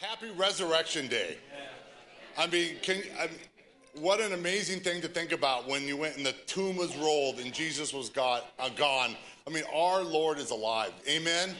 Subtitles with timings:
[0.00, 1.38] Happy Resurrection Day.
[2.36, 3.36] I mean, can, I mean,
[3.94, 7.38] what an amazing thing to think about when you went and the tomb was rolled
[7.38, 9.14] and Jesus was got, uh, gone.
[9.46, 10.92] I mean, our Lord is alive.
[11.08, 11.50] Amen?
[11.50, 11.56] Amen?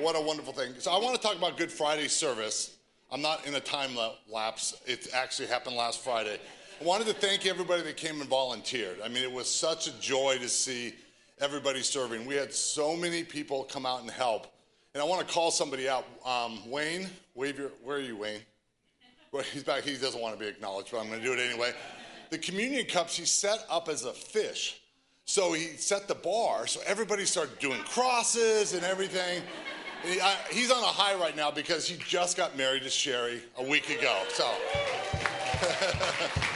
[0.00, 0.72] What a wonderful thing.
[0.78, 2.76] So, I want to talk about Good Friday service.
[3.10, 3.90] I'm not in a time
[4.30, 6.38] lapse, it actually happened last Friday.
[6.80, 8.96] I wanted to thank everybody that came and volunteered.
[9.04, 10.94] I mean, it was such a joy to see
[11.38, 12.24] everybody serving.
[12.24, 14.51] We had so many people come out and help.
[14.94, 16.04] And I want to call somebody out.
[16.24, 18.40] Um, Wayne, wave your, where are you, Wayne?
[19.30, 19.84] Well, he's back.
[19.84, 21.72] He doesn't want to be acknowledged, but I'm going to do it anyway.
[22.28, 24.82] The communion cups he set up as a fish.
[25.24, 29.42] So he set the bar, so everybody started doing crosses and everything.
[30.04, 33.40] He, I, he's on a high right now because he just got married to Sherry
[33.56, 34.22] a week ago.
[34.28, 34.50] So.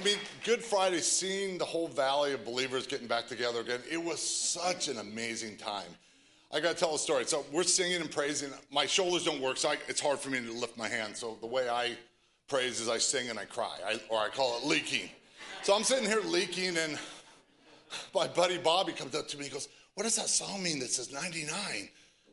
[0.00, 4.02] I mean, Good Friday, seeing the whole valley of believers getting back together again, it
[4.02, 5.88] was such an amazing time.
[6.50, 7.26] I got to tell a story.
[7.26, 8.50] So we're singing and praising.
[8.72, 11.14] My shoulders don't work, so I, it's hard for me to lift my hand.
[11.14, 11.98] So the way I
[12.48, 15.10] praise is I sing and I cry, I, or I call it leaking.
[15.64, 16.98] So I'm sitting here leaking, and
[18.14, 19.44] my buddy Bobby comes up to me.
[19.44, 21.90] He goes, "What does that song mean that says 99?"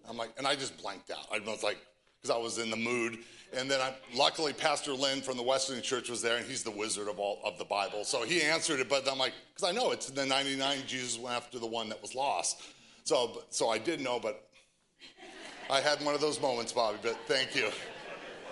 [0.09, 1.27] I'm like, and I just blanked out.
[1.33, 1.79] I was like,
[2.21, 3.19] because I was in the mood.
[3.53, 6.71] And then I, luckily, Pastor Lynn from the Wesleyan Church was there, and he's the
[6.71, 8.03] wizard of all of the Bible.
[8.03, 10.79] So he answered it, but I'm like, because I know it's the 99.
[10.85, 12.61] Jesus went after the one that was lost.
[13.03, 14.49] So, so I did know, but
[15.69, 16.97] I had one of those moments, Bobby.
[17.01, 17.69] But thank you.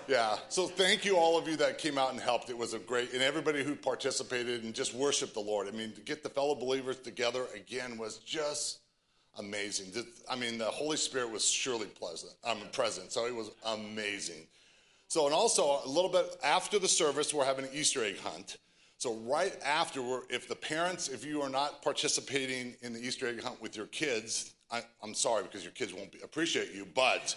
[0.07, 0.37] Yeah.
[0.49, 2.49] So thank you, all of you that came out and helped.
[2.49, 5.67] It was a great, and everybody who participated and just worshiped the Lord.
[5.67, 8.80] I mean, to get the fellow believers together again was just
[9.37, 9.91] amazing.
[10.30, 12.33] I mean, the Holy Spirit was surely pleasant.
[12.45, 14.47] I'm um, present, so it was amazing.
[15.08, 18.58] So, and also a little bit after the service, we're having an Easter egg hunt.
[18.98, 23.42] So, right after, if the parents, if you are not participating in the Easter egg
[23.42, 26.88] hunt with your kids, I, am sorry because your kids won't be, appreciate you.
[26.95, 27.36] But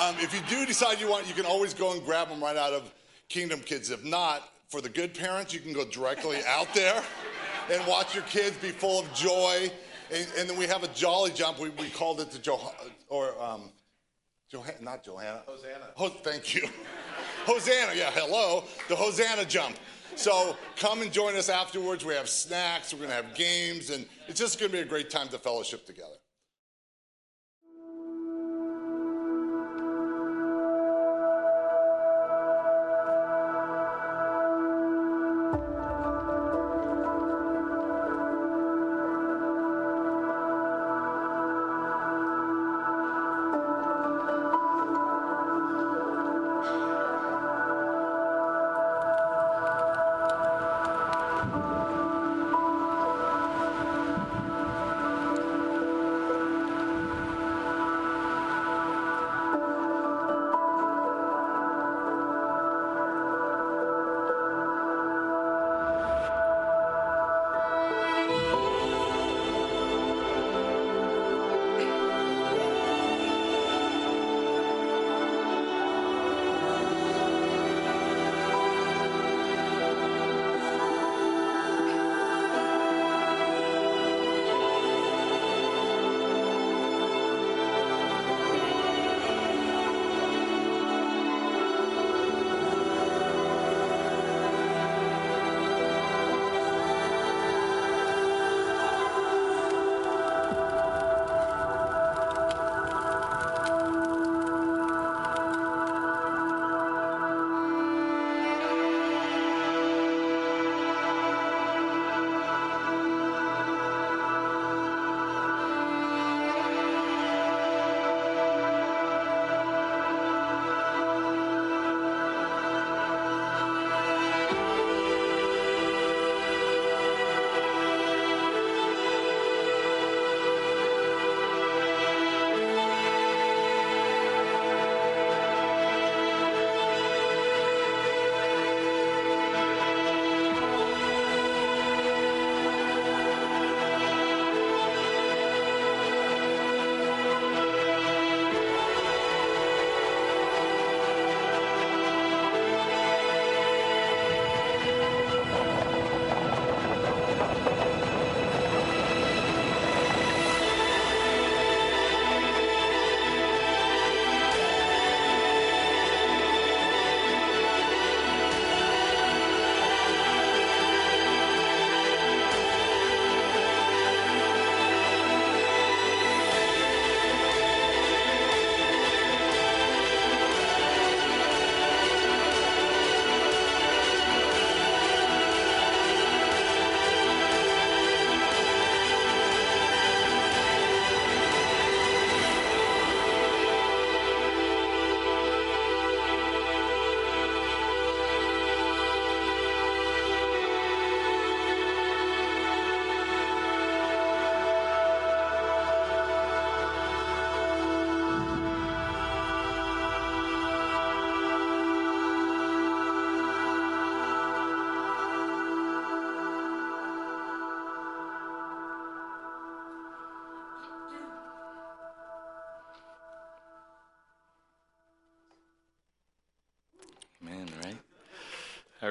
[0.00, 2.56] um, if you do decide you want, you can always go and grab them right
[2.56, 2.92] out of
[3.28, 3.90] Kingdom Kids.
[3.90, 7.02] If not, for the good parents, you can go directly out there
[7.70, 9.70] and watch your kids be full of joy.
[10.12, 11.58] And, and then we have a jolly jump.
[11.58, 12.60] We, we called it the Jo,
[13.08, 13.70] or um,
[14.52, 15.42] Johanna, not Johanna.
[15.46, 15.86] Hosanna.
[15.94, 16.68] Ho- thank you.
[17.46, 18.64] Hosanna, yeah, hello.
[18.90, 19.76] The Hosanna jump.
[20.14, 22.04] So come and join us afterwards.
[22.04, 24.84] We have snacks, we're going to have games, and it's just going to be a
[24.84, 26.16] great time to fellowship together.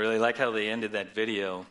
[0.01, 1.65] Really like how they ended that video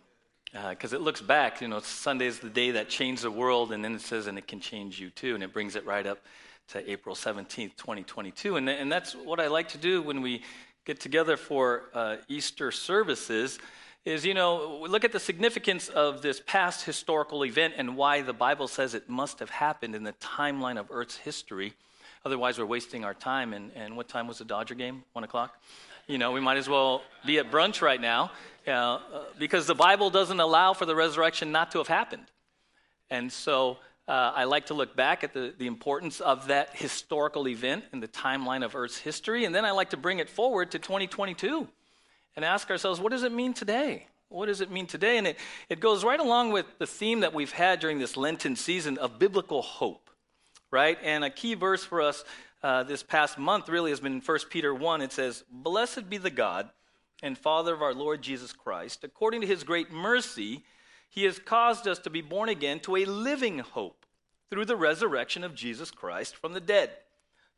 [0.68, 1.60] because uh, it looks back.
[1.60, 4.38] You know, Sunday is the day that changed the world, and then it says, and
[4.38, 5.34] it can change you too.
[5.34, 6.20] And it brings it right up
[6.68, 8.56] to April 17th, 2022.
[8.56, 10.42] And, and that's what I like to do when we
[10.84, 13.58] get together for uh, Easter services
[14.04, 18.32] is, you know, look at the significance of this past historical event and why the
[18.32, 21.74] Bible says it must have happened in the timeline of Earth's history.
[22.24, 23.52] Otherwise, we're wasting our time.
[23.52, 25.02] And, and what time was the Dodger game?
[25.14, 25.60] One o'clock?
[26.10, 28.32] You know, we might as well be at brunch right now
[28.66, 28.98] uh,
[29.38, 32.24] because the Bible doesn't allow for the resurrection not to have happened.
[33.10, 33.78] And so
[34.08, 38.00] uh, I like to look back at the, the importance of that historical event in
[38.00, 39.44] the timeline of Earth's history.
[39.44, 41.68] And then I like to bring it forward to 2022
[42.34, 44.08] and ask ourselves, what does it mean today?
[44.30, 45.16] What does it mean today?
[45.16, 45.36] And it,
[45.68, 49.20] it goes right along with the theme that we've had during this Lenten season of
[49.20, 50.10] biblical hope,
[50.72, 50.98] right?
[51.04, 52.24] And a key verse for us
[52.62, 55.02] uh, this past month really has been in 1 Peter 1.
[55.02, 56.70] It says, Blessed be the God
[57.22, 59.04] and Father of our Lord Jesus Christ.
[59.04, 60.64] According to his great mercy,
[61.08, 64.06] he has caused us to be born again to a living hope
[64.48, 66.90] through the resurrection of Jesus Christ from the dead,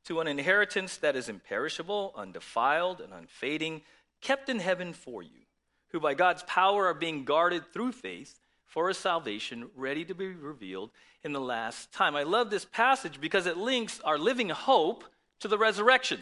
[0.04, 3.82] to an inheritance that is imperishable, undefiled, and unfading,
[4.20, 5.40] kept in heaven for you,
[5.88, 8.38] who by God's power are being guarded through faith
[8.72, 10.90] for a salvation ready to be revealed
[11.22, 12.16] in the last time.
[12.16, 15.04] I love this passage because it links our living hope
[15.40, 16.20] to the resurrection.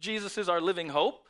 [0.00, 1.26] Jesus is our living hope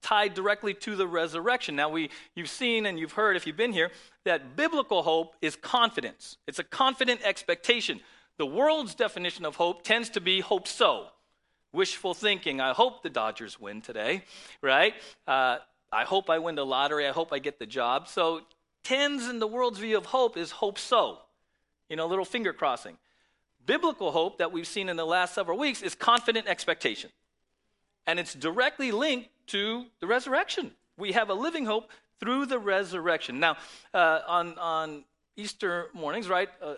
[0.00, 1.74] tied directly to the resurrection.
[1.74, 3.90] Now we you've seen and you've heard if you've been here
[4.24, 6.36] that biblical hope is confidence.
[6.46, 7.98] It's a confident expectation.
[8.38, 11.08] The world's definition of hope tends to be hope so.
[11.72, 12.60] Wishful thinking.
[12.60, 14.22] I hope the Dodgers win today,
[14.62, 14.94] right?
[15.26, 15.58] Uh,
[15.92, 17.08] I hope I win the lottery.
[17.08, 18.06] I hope I get the job.
[18.06, 18.42] So,
[18.84, 21.18] tens in the world's view of hope is hope so
[21.88, 22.96] you know, little finger crossing.
[23.66, 27.10] Biblical hope that we've seen in the last several weeks is confident expectation.
[28.06, 30.72] And it's directly linked to the resurrection.
[30.98, 31.90] We have a living hope
[32.20, 33.40] through the resurrection.
[33.40, 33.56] Now,
[33.92, 35.04] uh, on, on
[35.36, 36.74] Easter mornings, right, a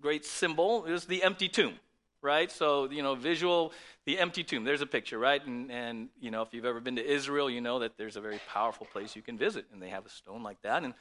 [0.00, 1.74] great symbol is the empty tomb,
[2.22, 2.50] right?
[2.50, 3.72] So, you know, visual,
[4.04, 4.64] the empty tomb.
[4.64, 5.44] There's a picture, right?
[5.46, 8.20] And, and, you know, if you've ever been to Israel, you know that there's a
[8.20, 10.82] very powerful place you can visit, and they have a stone like that.
[10.82, 10.94] And,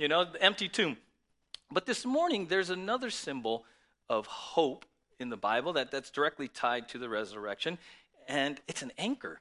[0.00, 0.96] you know, the empty tomb.
[1.70, 3.66] But this morning, there's another symbol
[4.08, 4.86] of hope
[5.18, 7.76] in the Bible that, that's directly tied to the resurrection,
[8.26, 9.40] and it's an anchor.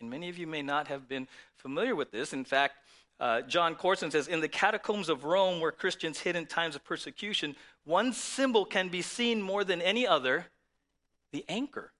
[0.00, 2.32] And many of you may not have been familiar with this.
[2.32, 2.76] In fact,
[3.20, 6.82] uh, Jon Courson says In the catacombs of Rome, where Christians hid in times of
[6.82, 7.54] persecution,
[7.84, 10.46] one symbol can be seen more than any other
[11.32, 11.92] the anchor.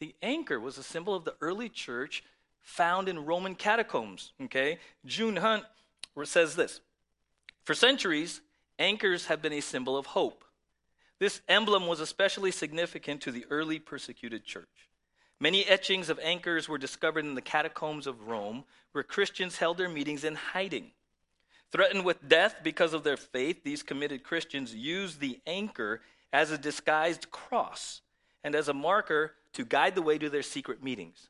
[0.00, 2.24] The anchor was a symbol of the early church
[2.60, 4.32] found in Roman catacombs.
[4.42, 4.78] Okay?
[5.06, 5.64] June Hunt
[6.26, 6.80] says this
[7.64, 8.40] for centuries,
[8.78, 10.42] anchors have been a symbol of hope.
[11.18, 14.88] This emblem was especially significant to the early persecuted church.
[15.40, 19.88] Many etchings of anchors were discovered in the catacombs of Rome, where Christians held their
[19.88, 20.92] meetings in hiding.
[21.70, 26.00] Threatened with death because of their faith, these committed Christians used the anchor
[26.32, 28.00] as a disguised cross
[28.42, 31.28] and as a marker to guide the way to their secret meetings.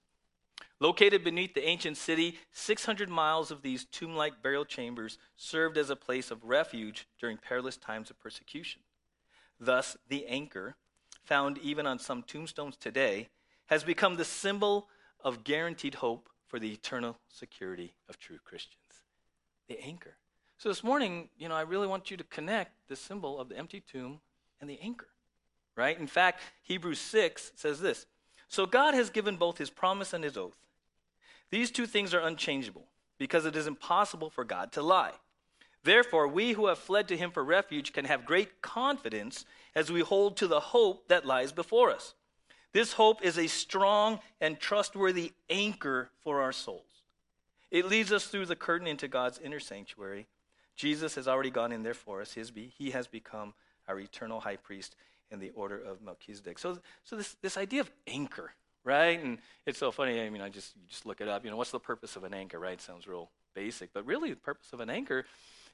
[0.80, 5.90] Located beneath the ancient city, 600 miles of these tomb like burial chambers served as
[5.90, 8.82] a place of refuge during perilous times of persecution.
[9.58, 10.76] Thus, the anchor,
[11.24, 13.28] found even on some tombstones today,
[13.66, 14.88] has become the symbol
[15.20, 19.02] of guaranteed hope for the eternal security of true Christians.
[19.68, 20.16] The anchor.
[20.58, 23.58] So this morning, you know, I really want you to connect the symbol of the
[23.58, 24.20] empty tomb
[24.60, 25.08] and the anchor,
[25.76, 25.98] right?
[25.98, 28.06] In fact, Hebrews 6 says this
[28.48, 30.56] So God has given both his promise and his oath.
[31.50, 32.86] These two things are unchangeable
[33.18, 35.12] because it is impossible for God to lie.
[35.84, 40.00] Therefore, we who have fled to him for refuge can have great confidence as we
[40.00, 42.14] hold to the hope that lies before us.
[42.72, 47.02] This hope is a strong and trustworthy anchor for our souls.
[47.70, 50.26] It leads us through the curtain into God's inner sanctuary.
[50.76, 52.36] Jesus has already gone in there for us.
[52.36, 53.54] He has become
[53.88, 54.96] our eternal high priest
[55.30, 56.58] in the order of Melchizedek.
[56.58, 58.52] So, so this, this idea of anchor,
[58.88, 59.22] right?
[59.22, 60.20] And it's so funny.
[60.20, 61.44] I mean, I just just look it up.
[61.44, 62.80] You know, what's the purpose of an anchor, right?
[62.80, 65.26] Sounds real basic, but really, the purpose of an anchor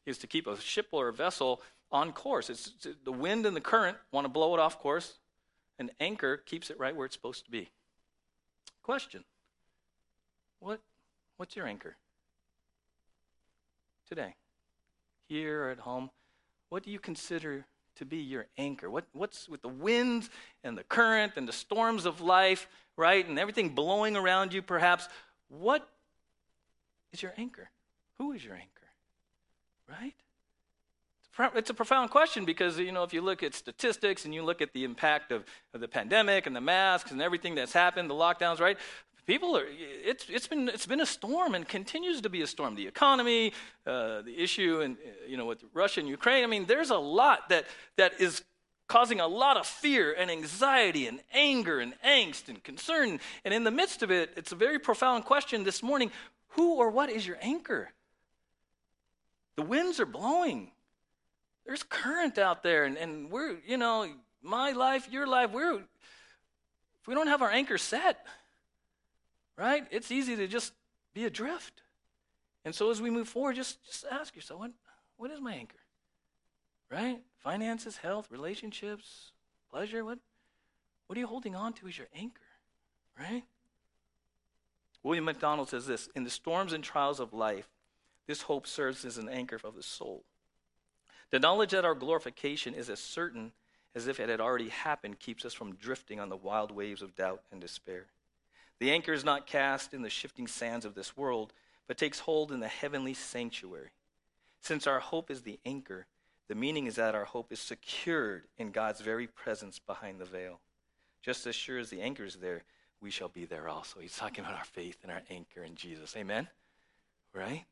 [0.04, 2.50] is to keep a ship or a vessel on course.
[2.50, 5.14] It's, it's the wind and the current want to blow it off course.
[5.78, 7.70] An anchor keeps it right where it's supposed to be.
[8.82, 9.24] Question:
[10.58, 10.80] What
[11.36, 11.96] what's your anchor
[14.08, 14.34] today?
[15.28, 16.10] Here at home,
[16.68, 17.64] what do you consider
[17.96, 18.90] to be your anchor?
[18.90, 20.30] What, what's with the winds
[20.62, 23.26] and the current and the storms of life, right?
[23.26, 25.08] And everything blowing around you, perhaps.
[25.48, 25.88] What
[27.12, 27.70] is your anchor?
[28.18, 28.68] Who is your anchor?
[29.88, 30.14] Right?
[31.56, 34.62] It's a profound question because, you know, if you look at statistics and you look
[34.62, 38.14] at the impact of, of the pandemic and the masks and everything that's happened, the
[38.14, 38.78] lockdowns, right?
[39.26, 42.74] People are, it's, it's, been, it's been a storm and continues to be a storm.
[42.74, 43.52] The economy,
[43.86, 46.44] uh, the issue and, you know, with Russia and Ukraine.
[46.44, 47.64] I mean, there's a lot that,
[47.96, 48.42] that is
[48.86, 53.18] causing a lot of fear and anxiety and anger and angst and concern.
[53.46, 56.10] And in the midst of it, it's a very profound question this morning
[56.48, 57.90] who or what is your anchor?
[59.56, 60.70] The winds are blowing.
[61.66, 64.06] There's current out there, and, and we're, you know,
[64.42, 68.24] my life, your life, we're, if we don't have our anchor set,
[69.56, 70.72] right, it's easy to just
[71.12, 71.82] be adrift.
[72.64, 74.70] And so as we move forward, just, just ask yourself, what,
[75.16, 75.78] what is my anchor?
[76.90, 77.20] Right?
[77.38, 79.32] Finances, health, relationships,
[79.70, 80.18] pleasure, what,
[81.06, 82.40] what are you holding on to as your anchor?
[83.18, 83.44] Right?
[85.02, 87.68] William MacDonald says this In the storms and trials of life,
[88.26, 90.24] this hope serves as an anchor of the soul.
[91.30, 93.52] The knowledge that our glorification is as certain
[93.94, 97.14] as if it had already happened keeps us from drifting on the wild waves of
[97.14, 98.06] doubt and despair.
[98.80, 101.52] The anchor is not cast in the shifting sands of this world,
[101.86, 103.90] but takes hold in the heavenly sanctuary.
[104.60, 106.06] Since our hope is the anchor,
[106.48, 110.60] the meaning is that our hope is secured in God's very presence behind the veil.
[111.22, 112.64] Just as sure as the anchor is there,
[113.00, 114.00] we shall be there also.
[114.00, 116.16] He's talking about our faith and our anchor in Jesus.
[116.16, 116.48] Amen?
[117.32, 117.64] Right?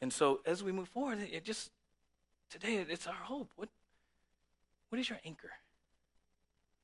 [0.00, 1.70] And so as we move forward, it just
[2.50, 3.50] today it's our hope.
[3.56, 3.68] What
[4.90, 5.50] what is your anchor?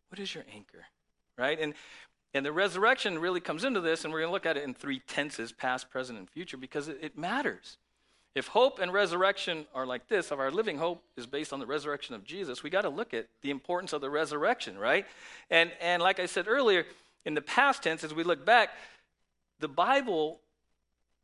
[0.08, 0.84] What is your anchor?
[1.38, 1.58] Right?
[1.58, 1.74] And
[2.34, 4.74] and the resurrection really comes into this, and we're going to look at it in
[4.74, 7.78] three tenses past, present, and future because it, it matters.
[8.34, 11.66] If hope and resurrection are like this, if our living hope is based on the
[11.66, 15.06] resurrection of Jesus, we got to look at the importance of the resurrection, right?
[15.50, 16.84] And and like I said earlier,
[17.24, 18.70] in the past tense, as we look back,
[19.60, 20.40] the Bible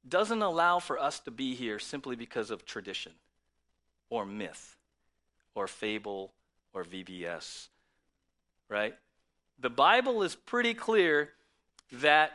[0.09, 3.13] doesn't allow for us to be here simply because of tradition
[4.09, 4.77] or myth
[5.57, 6.31] or fable
[6.73, 7.67] or VBS,
[8.69, 8.95] right?
[9.61, 11.31] The Bible is pretty clear
[11.93, 12.33] that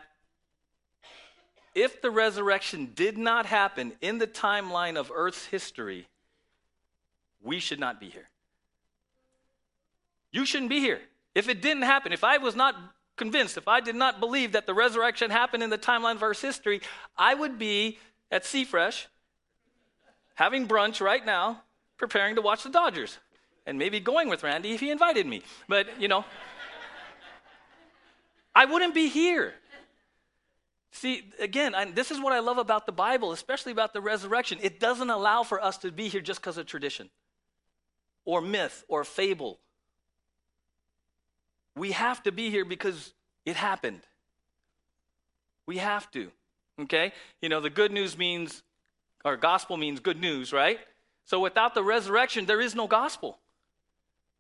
[1.74, 6.08] if the resurrection did not happen in the timeline of Earth's history,
[7.42, 8.30] we should not be here.
[10.32, 11.02] You shouldn't be here.
[11.34, 12.76] If it didn't happen, if I was not
[13.16, 16.42] convinced, if I did not believe that the resurrection happened in the timeline of Earth's
[16.42, 16.82] history,
[17.18, 17.98] I would be
[18.32, 19.06] at Seafresh
[20.36, 21.64] having brunch right now,
[21.98, 23.18] preparing to watch the Dodgers
[23.66, 25.42] and maybe going with Randy if he invited me.
[25.68, 26.26] But, you know,
[28.56, 29.54] I wouldn't be here.
[30.92, 34.60] See, again, I, this is what I love about the Bible, especially about the resurrection.
[34.62, 37.10] It doesn't allow for us to be here just because of tradition
[38.24, 39.60] or myth or fable.
[41.76, 43.14] We have to be here because
[43.46, 44.02] it happened.
[45.68, 46.32] We have to.
[46.82, 47.12] Okay?
[47.42, 48.64] You know, the good news means,
[49.26, 50.80] or gospel means good news, right?
[51.26, 53.40] So without the resurrection, there is no gospel.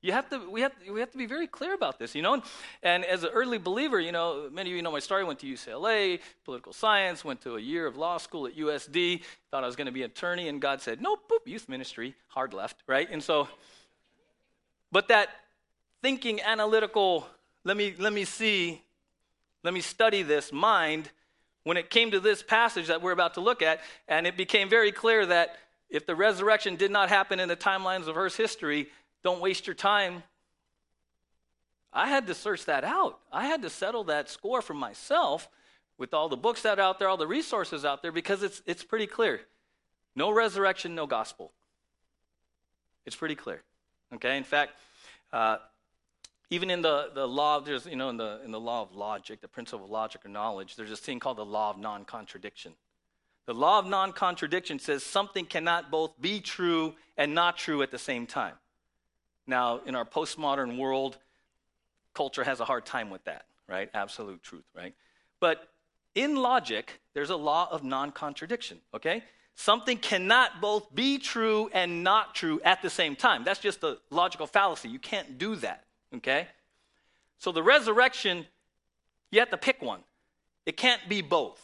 [0.05, 2.43] You have to, we, have, we have to be very clear about this, you know?
[2.83, 5.24] And as an early believer, you know, many of you know my story.
[5.24, 9.63] Went to UCLA, political science, went to a year of law school at USD, thought
[9.63, 12.53] I was going to be an attorney, and God said, nope, boop, youth ministry, hard
[12.53, 13.09] left, right?
[13.12, 13.47] And so,
[14.91, 15.29] but that
[16.03, 17.25] thinking, analytical,
[17.63, 18.83] let me, let me see,
[19.63, 21.09] let me study this mind,
[21.63, 24.69] when it came to this passage that we're about to look at, and it became
[24.69, 25.55] very clear that
[25.89, 28.88] if the resurrection did not happen in the timelines of Earth's history,
[29.25, 30.22] don't waste your time.
[31.91, 33.17] I had to search that out.
[33.32, 35.50] I had to settle that score for myself
[35.98, 38.62] with all the books that are out there, all the resources out there, because it's,
[38.67, 39.41] it's pretty clear.
[40.15, 41.51] No resurrection, no gospel.
[43.08, 43.63] It's pretty clear.
[44.13, 44.38] Okay?
[44.38, 44.74] In fact,
[45.34, 45.58] uh,
[46.51, 49.41] even in the, the law, there's, you know, in the, in the law of logic,
[49.41, 52.74] the principle of logic or knowledge, there's this thing called the law of non contradiction.
[53.48, 57.89] The law of non contradiction says something cannot both be true and not true at
[57.89, 58.53] the same time.
[59.47, 61.17] Now, in our postmodern world,
[62.13, 63.89] culture has a hard time with that, right?
[63.93, 64.95] Absolute truth, right?
[65.39, 65.67] But
[66.15, 69.23] in logic, there's a law of non contradiction, okay?
[69.55, 73.43] Something cannot both be true and not true at the same time.
[73.43, 74.89] That's just a logical fallacy.
[74.89, 75.85] You can't do that,
[76.15, 76.47] okay?
[77.37, 78.45] So the resurrection,
[79.31, 80.01] you have to pick one.
[80.65, 81.61] It can't be both.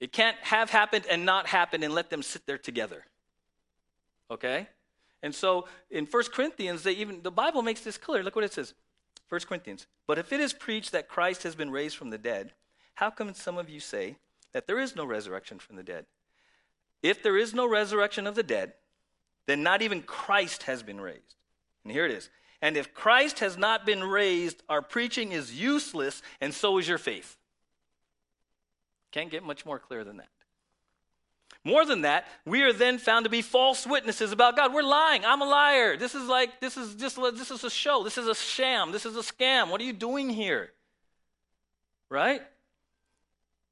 [0.00, 3.04] It can't have happened and not happened and let them sit there together.
[4.30, 4.68] Okay?
[5.26, 8.22] And so in 1 Corinthians, they even the Bible makes this clear.
[8.22, 8.74] Look what it says.
[9.28, 9.88] 1 Corinthians.
[10.06, 12.52] But if it is preached that Christ has been raised from the dead,
[12.94, 14.14] how come some of you say
[14.52, 16.06] that there is no resurrection from the dead?
[17.02, 18.74] If there is no resurrection of the dead,
[19.48, 21.34] then not even Christ has been raised.
[21.82, 22.30] And here it is.
[22.62, 26.98] And if Christ has not been raised, our preaching is useless, and so is your
[26.98, 27.36] faith.
[29.10, 30.28] Can't get much more clear than that.
[31.66, 34.72] More than that, we are then found to be false witnesses about God.
[34.72, 35.24] We're lying.
[35.24, 35.96] I'm a liar.
[35.96, 38.04] This is like, this is just, this is a show.
[38.04, 38.92] This is a sham.
[38.92, 39.68] This is a scam.
[39.68, 40.70] What are you doing here?
[42.08, 42.40] Right?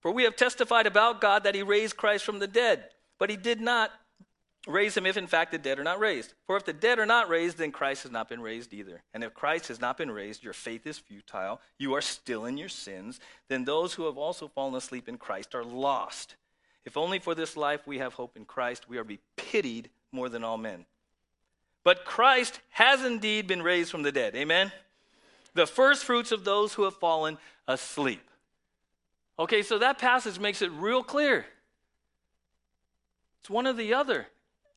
[0.01, 2.83] For we have testified about God that he raised Christ from the dead,
[3.21, 3.93] but he did not
[4.67, 6.35] raise him if in fact the dead are not raised.
[6.49, 9.05] For if the dead are not raised, then Christ has not been raised either.
[9.15, 12.57] And if Christ has not been raised, your faith is futile, you are still in
[12.57, 16.35] your sins, then those who have also fallen asleep in Christ are lost.
[16.85, 20.29] If only for this life we have hope in Christ, we are be pitied more
[20.29, 20.85] than all men.
[21.83, 24.35] But Christ has indeed been raised from the dead.
[24.37, 24.73] Amen?
[25.55, 27.38] The first fruits of those who have fallen
[27.69, 28.23] asleep.
[29.38, 31.47] Okay, so that passage makes it real clear.
[33.41, 34.26] It's one or the other.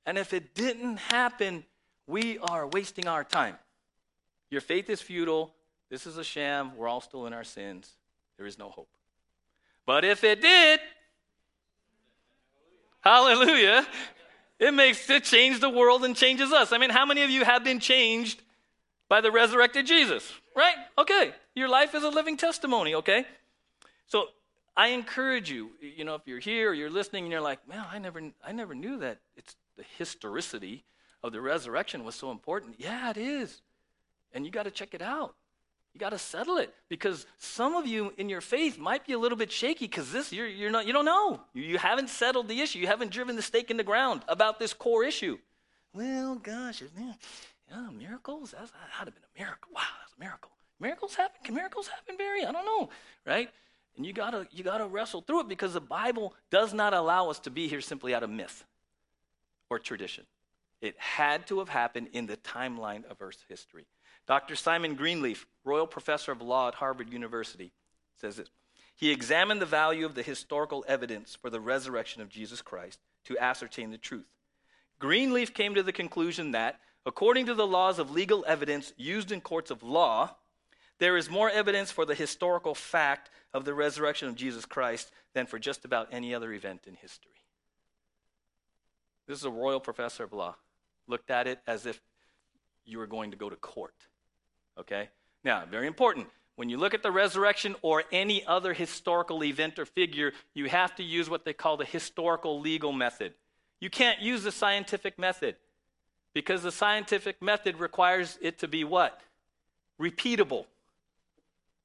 [0.06, 1.66] And if it didn't happen,
[2.08, 3.58] we are wasting our time.
[4.50, 5.54] Your faith is futile.
[5.90, 6.76] This is a sham.
[6.76, 7.92] We're all still in our sins.
[8.38, 8.90] There is no hope.
[9.86, 10.80] But if it did,
[13.08, 13.88] hallelujah,
[14.60, 16.72] it makes it change the world and changes us.
[16.74, 18.42] I mean, how many of you have been changed
[19.08, 20.32] by the resurrected Jesus?
[20.56, 20.76] Right?
[20.98, 21.34] Okay.
[21.56, 23.26] Your life is a living testimony, okay?
[24.08, 24.26] So
[24.76, 27.86] I encourage you, you know, if you're here or you're listening and you're like, man,
[27.92, 30.84] I never, I never knew that it's the historicity
[31.24, 32.76] of the resurrection was so important.
[32.78, 33.62] Yeah, it is.
[34.34, 35.36] And you got to check it out.
[35.98, 39.18] You got to settle it because some of you in your faith might be a
[39.18, 42.48] little bit shaky because this you're, you're not you don't know you, you haven't settled
[42.48, 45.40] the issue you haven't driven the stake in the ground about this core issue.
[45.96, 47.16] Well, gosh, man,
[47.68, 49.72] yeah, miracles that's, that had to have been a miracle.
[49.74, 50.52] Wow, that's a miracle.
[50.80, 51.42] Miracles happen?
[51.44, 52.46] Can miracles happen, Barry?
[52.46, 52.90] I don't know,
[53.26, 53.50] right?
[53.96, 57.40] And you gotta you gotta wrestle through it because the Bible does not allow us
[57.40, 58.66] to be here simply out of myth
[59.72, 60.26] or tradition.
[60.80, 63.88] It had to have happened in the timeline of Earth's history.
[64.28, 64.56] Dr.
[64.56, 67.72] Simon Greenleaf, Royall Professor of Law at Harvard University,
[68.20, 68.50] says it.
[68.96, 73.38] He examined the value of the historical evidence for the resurrection of Jesus Christ to
[73.38, 74.26] ascertain the truth.
[75.00, 79.40] Greenleaf came to the conclusion that, according to the laws of legal evidence used in
[79.40, 80.36] courts of law,
[81.00, 85.46] there is more evidence for the historical fact of the resurrection of Jesus Christ than
[85.46, 87.32] for just about any other event in history.
[89.28, 90.56] This is a royal professor of law.
[91.08, 92.02] Looked at it as if
[92.84, 93.94] you were going to go to court.
[94.80, 95.10] Okay?
[95.44, 96.28] Now, very important.
[96.56, 100.96] When you look at the resurrection or any other historical event or figure, you have
[100.96, 103.34] to use what they call the historical legal method.
[103.80, 105.56] You can't use the scientific method
[106.34, 109.22] because the scientific method requires it to be what?
[110.02, 110.66] Repeatable.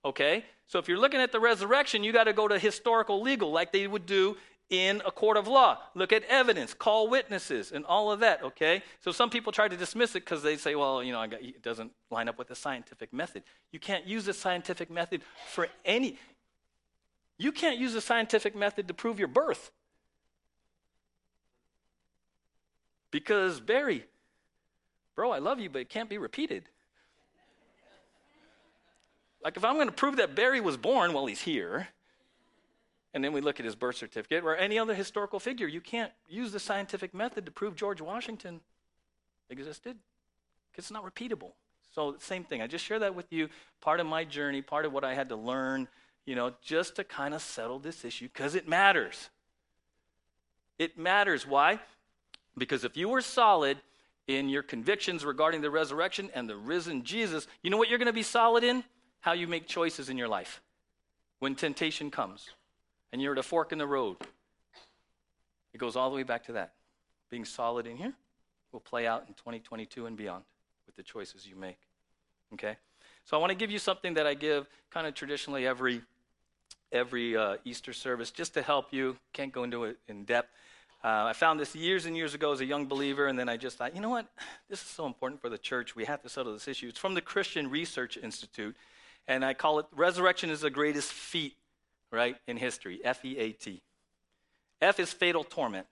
[0.04, 0.44] Okay?
[0.66, 3.72] So if you're looking at the resurrection, you got to go to historical legal like
[3.72, 4.38] they would do
[4.72, 5.78] in a court of law.
[5.94, 8.82] Look at evidence, call witnesses, and all of that, okay?
[9.00, 11.62] So some people try to dismiss it because they say, well, you know, got, it
[11.62, 13.42] doesn't line up with the scientific method.
[13.70, 16.18] You can't use the scientific method for any.
[17.36, 19.70] You can't use the scientific method to prove your birth.
[23.10, 24.06] Because, Barry,
[25.14, 26.64] bro, I love you, but it can't be repeated.
[29.44, 31.88] Like, if I'm going to prove that Barry was born while he's here,
[33.14, 35.66] and then we look at his birth certificate or any other historical figure.
[35.66, 38.60] You can't use the scientific method to prove George Washington
[39.50, 39.96] existed
[40.70, 41.52] because it's not repeatable.
[41.94, 42.62] So, same thing.
[42.62, 43.50] I just share that with you.
[43.82, 45.88] Part of my journey, part of what I had to learn,
[46.24, 49.28] you know, just to kind of settle this issue because it matters.
[50.78, 51.46] It matters.
[51.46, 51.80] Why?
[52.56, 53.76] Because if you were solid
[54.26, 58.06] in your convictions regarding the resurrection and the risen Jesus, you know what you're going
[58.06, 58.84] to be solid in?
[59.20, 60.62] How you make choices in your life
[61.40, 62.48] when temptation comes
[63.12, 64.16] and you're at a fork in the road.
[65.72, 66.72] It goes all the way back to that.
[67.30, 68.14] Being solid in here
[68.72, 70.44] will play out in 2022 and beyond
[70.86, 71.78] with the choices you make.
[72.54, 72.76] Okay?
[73.24, 76.02] So I want to give you something that I give kind of traditionally every
[76.90, 79.16] every uh, Easter service just to help you.
[79.32, 80.50] Can't go into it in depth.
[81.02, 83.56] Uh, I found this years and years ago as a young believer, and then I
[83.56, 84.26] just thought, you know what?
[84.68, 85.96] This is so important for the church.
[85.96, 86.88] We have to settle this issue.
[86.88, 88.76] It's from the Christian Research Institute,
[89.26, 91.56] and I call it Resurrection is the Greatest Feat
[92.12, 93.82] right, in history F E A T.
[94.80, 95.86] F is fatal torment.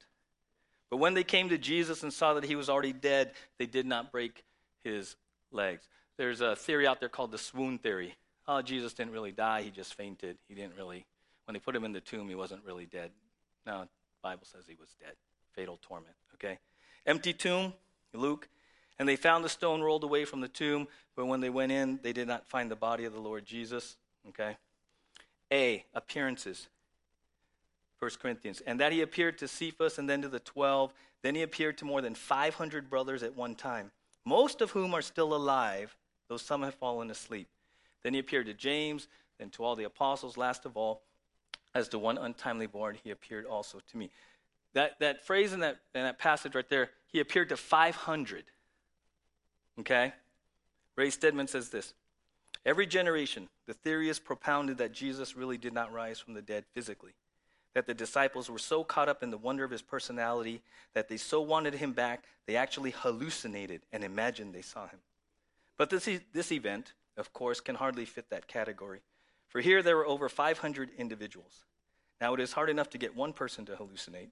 [0.91, 3.87] But when they came to Jesus and saw that he was already dead, they did
[3.87, 4.45] not break
[4.83, 5.15] his
[5.53, 5.89] legs.
[6.17, 8.17] There's a theory out there called the swoon theory.
[8.49, 10.37] Oh, Jesus didn't really die, he just fainted.
[10.49, 11.07] He didn't really,
[11.45, 13.13] when they put him in the tomb, he wasn't really dead.
[13.65, 13.89] No, the
[14.21, 15.13] Bible says he was dead.
[15.55, 16.59] Fatal torment, okay?
[17.07, 17.73] Empty tomb,
[18.13, 18.49] Luke.
[18.99, 22.01] And they found the stone rolled away from the tomb, but when they went in,
[22.03, 23.97] they did not find the body of the Lord Jesus,
[24.29, 24.57] okay?
[25.53, 26.69] A, appearances.
[27.99, 28.63] 1 Corinthians.
[28.67, 30.93] And that he appeared to Cephas and then to the 12.
[31.23, 33.91] Then he appeared to more than 500 brothers at one time,
[34.25, 35.97] most of whom are still alive,
[36.29, 37.49] though some have fallen asleep.
[38.03, 39.09] Then he appeared to James,
[39.39, 40.37] then to all the apostles.
[40.37, 41.03] Last of all,
[41.75, 44.11] as to one untimely born, he appeared also to me.
[44.73, 48.45] That, that phrase in that, in that passage right there, he appeared to 500.
[49.81, 50.13] Okay?
[50.97, 51.95] Ray Stedman says this
[52.67, 56.65] Every generation, the theory is propounded that Jesus really did not rise from the dead
[56.75, 57.13] physically.
[57.73, 60.61] that the disciples were so caught up in the wonder of his personality
[60.93, 64.99] that they so wanted him back, they actually hallucinated and imagined they saw him.
[65.79, 69.03] But this, this event, of course, can hardly fit that category.
[69.47, 71.65] For here there were over 500 individuals.
[72.21, 74.31] Now, it is hard enough to get one person to hallucinate,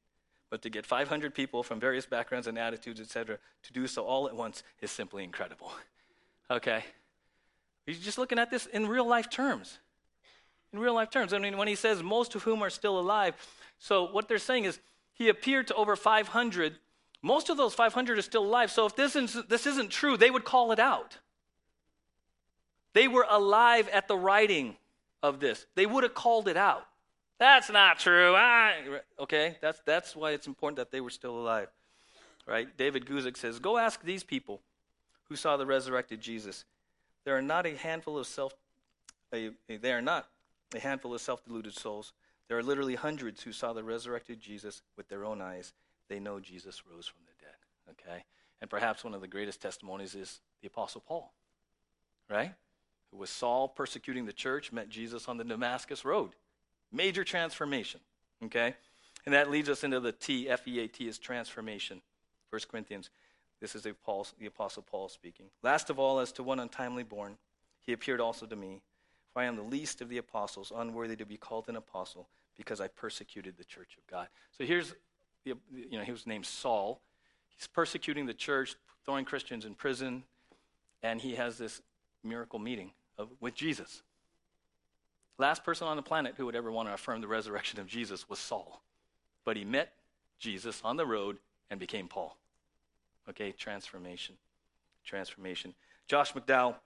[0.51, 4.27] but to get 500 people from various backgrounds and attitudes, etc., to do so all
[4.27, 5.73] at once is simply incredible.
[6.51, 6.83] Okay?
[7.89, 9.79] You're just looking at this in real life terms.
[10.75, 11.33] In real life terms.
[11.33, 13.35] I mean, when he says most of whom are still alive,
[13.79, 14.79] so what they're saying is
[15.15, 16.77] he appeared to over 500.
[17.23, 18.71] Most of those 500 are still alive.
[18.71, 21.17] So if this isn't, this isn't true, they would call it out.
[22.93, 24.77] They were alive at the writing
[25.23, 26.87] of this, they would have called it out.
[27.39, 28.35] That's not true.
[28.35, 31.69] I, okay, that's, that's why it's important that they were still alive.
[32.47, 32.69] Right?
[32.77, 34.61] David Guzik says, Go ask these people
[35.29, 36.65] who saw the resurrected Jesus.
[37.29, 38.55] There are not a handful of self,
[39.35, 40.29] a, a, they are not
[40.75, 42.15] a handful of self deluded souls.
[42.49, 45.75] There are literally hundreds who saw the resurrected Jesus with their own eyes.
[46.09, 47.91] They know Jesus rose from the dead.
[47.91, 48.25] Okay?
[48.63, 51.35] And perhaps one of the greatest testimonies is the Apostle Paul,
[52.31, 52.55] right?
[53.11, 56.31] Who was Saul persecuting the church, met Jesus on the Damascus Road.
[56.91, 58.01] Major transformation.
[58.43, 58.75] Okay?
[59.27, 62.01] And that leads us into the T, F E A T is transformation.
[62.49, 63.11] 1 Corinthians.
[63.61, 63.95] This is the
[64.47, 65.47] Apostle Paul speaking.
[65.63, 67.37] Last of all, as to one untimely born,
[67.85, 68.81] he appeared also to me.
[69.33, 72.81] For I am the least of the apostles, unworthy to be called an apostle, because
[72.81, 74.29] I persecuted the church of God.
[74.57, 74.95] So here's,
[75.45, 77.01] the, you know, he was named Saul.
[77.57, 80.23] He's persecuting the church, throwing Christians in prison,
[81.03, 81.83] and he has this
[82.25, 84.03] miracle meeting of, with Jesus.
[85.37, 88.29] Last person on the planet who would ever want to affirm the resurrection of Jesus
[88.29, 88.83] was Saul.
[89.45, 89.93] But he met
[90.39, 91.39] Jesus on the road
[91.71, 92.37] and became Paul.
[93.29, 94.37] Okay, transformation.
[95.05, 95.75] Transformation.
[96.07, 96.77] Josh McDowell,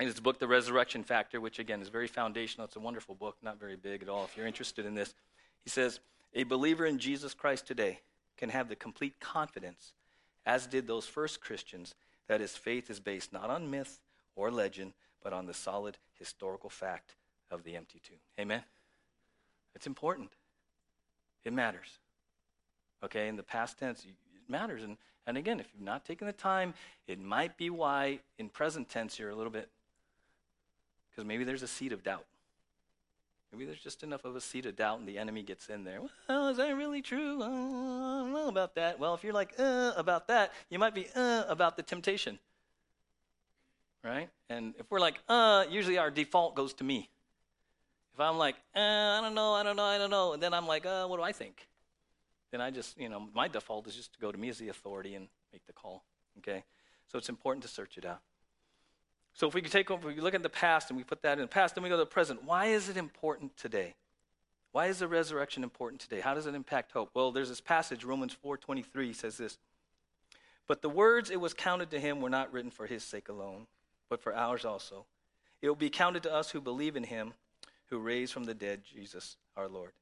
[0.00, 3.36] in his book, The Resurrection Factor, which again is very foundational, it's a wonderful book,
[3.42, 4.24] not very big at all.
[4.24, 5.14] If you're interested in this,
[5.64, 6.00] he says,
[6.34, 8.00] A believer in Jesus Christ today
[8.36, 9.92] can have the complete confidence,
[10.46, 11.94] as did those first Christians,
[12.28, 13.98] that his faith is based not on myth
[14.36, 17.14] or legend, but on the solid historical fact
[17.50, 18.18] of the empty tomb.
[18.38, 18.62] Amen?
[19.74, 20.30] It's important.
[21.44, 21.98] It matters.
[23.02, 24.06] Okay, in the past tense,
[24.48, 24.82] matters.
[24.82, 26.74] And, and again, if you've not taken the time,
[27.06, 29.68] it might be why in present tense you're a little bit,
[31.10, 32.24] because maybe there's a seed of doubt.
[33.52, 36.00] Maybe there's just enough of a seed of doubt and the enemy gets in there.
[36.28, 37.40] Well, is that really true?
[37.40, 38.98] Uh, I don't know about that.
[38.98, 42.38] Well, if you're like, uh, about that, you might be, uh, about the temptation.
[44.04, 44.28] Right?
[44.50, 47.08] And if we're like, uh, usually our default goes to me.
[48.14, 50.52] If I'm like, eh, I don't know, I don't know, I don't know, and then
[50.52, 51.67] I'm like, uh, what do I think?
[52.50, 54.68] Then I just, you know, my default is just to go to me as the
[54.68, 56.04] authority and make the call.
[56.38, 56.64] Okay?
[57.10, 58.20] So it's important to search it out.
[59.34, 61.38] So if we could take over, we look at the past and we put that
[61.38, 62.44] in the past, then we go to the present.
[62.44, 63.94] Why is it important today?
[64.72, 66.20] Why is the resurrection important today?
[66.20, 67.10] How does it impact hope?
[67.14, 69.58] Well, there's this passage, Romans 4:23 says this.
[70.66, 73.66] But the words it was counted to him were not written for his sake alone,
[74.10, 75.06] but for ours also.
[75.62, 77.34] It will be counted to us who believe in him
[77.86, 79.92] who raised from the dead Jesus our Lord,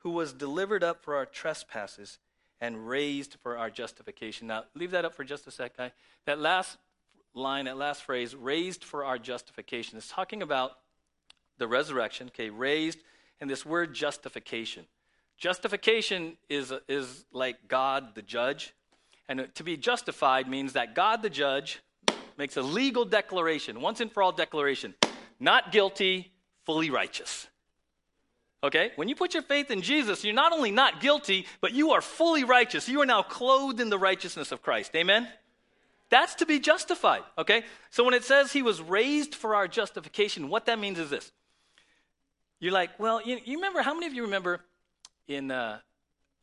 [0.00, 2.18] who was delivered up for our trespasses
[2.60, 4.46] and raised for our justification.
[4.46, 5.92] Now, leave that up for just a sec, guy.
[6.26, 6.76] That last
[7.34, 10.72] line, that last phrase, raised for our justification, is talking about
[11.58, 12.98] the resurrection, okay, raised,
[13.40, 14.84] and this word justification.
[15.38, 18.74] Justification is, is like God the judge.
[19.28, 21.80] And to be justified means that God the judge
[22.36, 24.94] makes a legal declaration, once and for all declaration,
[25.38, 26.32] not guilty,
[26.64, 27.46] fully righteous.
[28.62, 28.92] Okay?
[28.96, 32.00] When you put your faith in Jesus, you're not only not guilty, but you are
[32.00, 32.88] fully righteous.
[32.88, 34.94] You are now clothed in the righteousness of Christ.
[34.94, 35.28] Amen?
[36.10, 37.22] That's to be justified.
[37.38, 37.64] Okay?
[37.90, 41.32] So when it says he was raised for our justification, what that means is this.
[42.58, 44.60] You're like, well, you, you remember, how many of you remember
[45.26, 45.78] in, uh,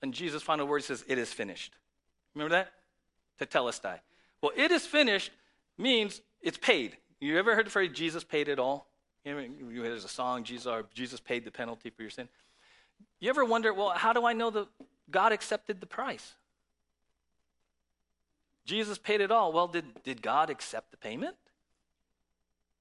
[0.01, 1.73] in Jesus' final word, says, it is finished?
[2.34, 2.71] Remember that?
[3.39, 3.99] Tetelestai.
[4.41, 5.32] Well, it is finished
[5.77, 6.97] means it's paid.
[7.19, 8.88] You ever heard the phrase, Jesus paid it all?
[9.36, 12.30] There's a song, Jesus, Jesus paid the penalty for your sin.
[13.20, 14.68] You ever wonder, well, how do I know that
[15.12, 16.34] God accepted the price?
[18.66, 19.52] Jesus paid it all.
[19.54, 21.36] Well, did, did God accept the payment?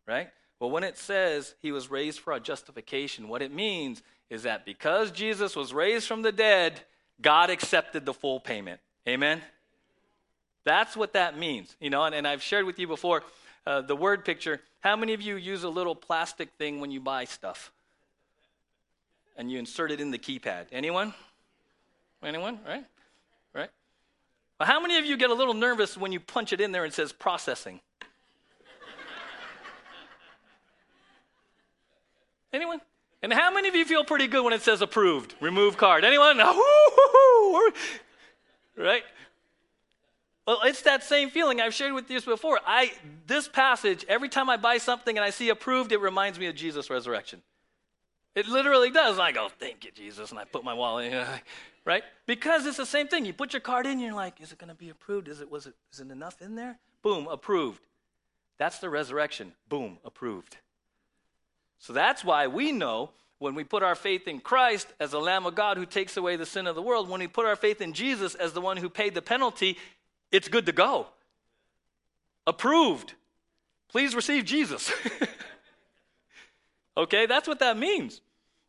[0.07, 0.29] Right?
[0.61, 4.65] Well, when it says he was raised for our justification, what it means is that
[4.65, 6.81] because Jesus was raised from the dead,
[7.21, 8.81] God accepted the full payment.
[9.09, 9.41] Amen?
[10.65, 11.77] That's what that means.
[11.81, 13.23] You know, and, and I've shared with you before
[13.67, 14.61] uh, the word picture.
[14.81, 17.73] How many of you use a little plastic thing when you buy stuff?
[19.37, 20.67] And you insert it in the keypad.
[20.73, 21.13] Anyone?
[22.23, 22.59] Anyone?
[22.67, 22.85] Right?
[23.53, 23.71] Right?
[24.59, 26.85] Well, how many of you get a little nervous when you punch it in there
[26.85, 27.81] and it says processing?
[32.53, 32.81] Anyone?
[33.23, 35.35] And how many of you feel pretty good when it says approved?
[35.41, 36.05] Remove card.
[36.05, 36.41] Anyone?
[38.79, 39.03] Right?
[40.47, 42.61] Well, it's that same feeling I've shared with you before.
[42.65, 42.93] I
[43.27, 46.55] this passage, every time I buy something and I see approved, it reminds me of
[46.55, 47.43] Jesus' resurrection.
[48.37, 49.19] It literally does.
[49.19, 51.27] I go, thank you, Jesus, and I put my wallet in,
[51.85, 52.05] right?
[52.27, 53.25] Because it's the same thing.
[53.25, 55.27] You put your card in, you're like, is it going to be approved?
[55.27, 56.79] Is it was it is it enough in there?
[57.03, 57.83] Boom, approved.
[58.59, 59.53] That's the resurrection.
[59.69, 60.59] Boom, approved.
[61.79, 65.45] So that's why we know when we put our faith in Christ as the Lamb
[65.45, 67.81] of God who takes away the sin of the world, when we put our faith
[67.83, 69.77] in Jesus as the one who paid the penalty,
[70.31, 71.07] it's good to go.
[72.47, 73.15] Approved.
[73.89, 74.93] Please receive Jesus.
[76.97, 78.21] okay, that's what that means.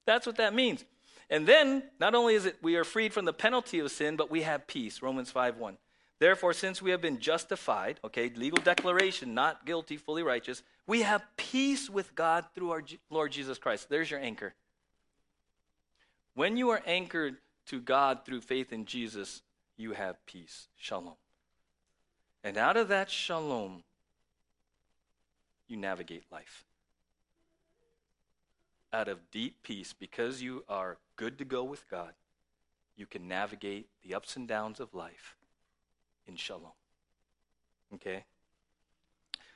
[0.06, 0.86] That's what that means.
[1.30, 4.32] And then, not only is it we are freed from the penalty of sin, but
[4.32, 5.02] we have peace.
[5.02, 5.78] Romans 5 1.
[6.20, 11.24] Therefore, since we have been justified, okay, legal declaration, not guilty, fully righteous, we have
[11.36, 13.90] peace with God through our Lord Jesus Christ.
[13.90, 14.56] There's your anchor.
[16.34, 19.44] When you are anchored to God through faith in Jesus,
[19.76, 20.70] you have peace.
[20.78, 21.16] Shalom.
[22.44, 23.84] And out of that shalom,
[25.68, 26.64] you navigate life.
[28.94, 32.14] Out of deep peace, because you are good to go with God,
[32.96, 35.36] you can navigate the ups and downs of life
[36.26, 36.72] in shalom.
[37.94, 38.24] Okay?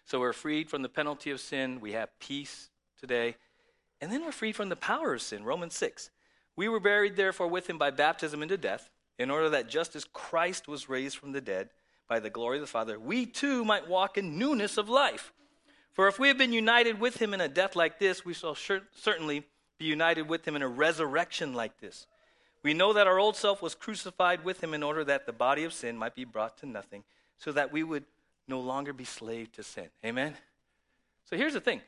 [0.06, 1.80] So we're freed from the penalty of sin.
[1.80, 3.36] We have peace today.
[4.02, 5.44] And then we're freed from the power of sin.
[5.44, 6.10] Romans 6.
[6.56, 10.04] We were buried, therefore, with him by baptism into death, in order that just as
[10.04, 11.70] Christ was raised from the dead
[12.12, 15.32] by the glory of the Father, we too might walk in newness of life.
[15.94, 18.54] For if we have been united with him in a death like this, we shall
[18.54, 19.46] certainly
[19.78, 22.08] be united with him in a resurrection like this.
[22.64, 25.64] We know that our old self was crucified with him in order that the body
[25.64, 27.06] of sin might be brought to nothing,
[27.38, 28.04] so that we would
[28.46, 29.88] no longer be slave to sin.
[30.06, 30.36] Amen?
[31.30, 31.80] So here's the thing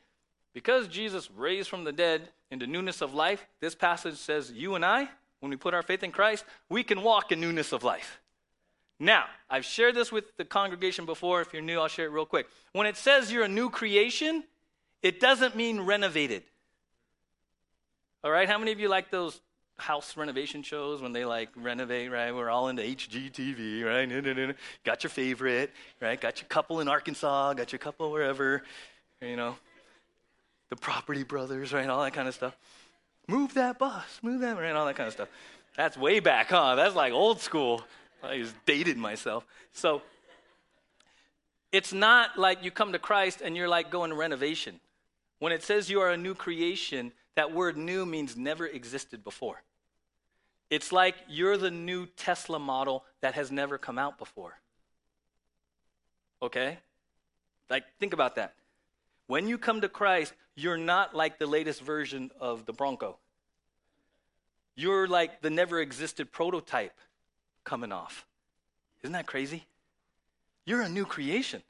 [0.53, 4.85] because Jesus raised from the dead into newness of life, this passage says you and
[4.85, 5.09] I,
[5.41, 8.21] when we put our faith in Christ, we can walk in newness of life.
[9.03, 11.41] Now, I've shared this with the congregation before.
[11.41, 12.47] If you're new, I'll share it real quick.
[12.71, 14.45] When it says you're a new creation,
[15.01, 16.43] it doesn't mean renovated.
[18.23, 18.47] All right?
[18.47, 19.41] How many of you like those
[19.77, 22.33] house renovation shows when they like renovate, right?
[22.33, 24.55] We're all into HGTV, right?
[24.85, 26.19] Got your favorite, right?
[26.19, 28.63] Got your couple in Arkansas, got your couple wherever,
[29.21, 29.57] you know,
[30.69, 31.89] the Property Brothers, right?
[31.89, 32.55] All that kind of stuff.
[33.27, 34.71] Move that bus, move that, right?
[34.71, 35.27] All that kind of stuff.
[35.75, 36.75] That's way back, huh?
[36.75, 37.83] That's like old school.
[38.29, 39.45] I just dated myself.
[39.73, 40.01] So
[41.71, 44.79] it's not like you come to Christ and you're like going to renovation.
[45.39, 49.61] When it says you are a new creation, that word new means never existed before.
[50.69, 54.57] It's like you're the new Tesla model that has never come out before.
[56.41, 56.77] Okay?
[57.69, 58.53] Like, think about that.
[59.27, 63.17] When you come to Christ, you're not like the latest version of the Bronco.
[64.75, 66.93] You're like the never existed prototype
[67.63, 68.25] coming off.
[69.01, 69.65] Isn't that crazy?
[70.65, 71.61] You're a new creation.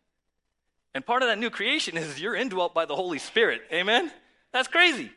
[0.94, 3.62] And part of that new creation is you're indwelt by the Holy Spirit.
[3.72, 4.12] Amen?
[4.52, 5.12] That's crazy.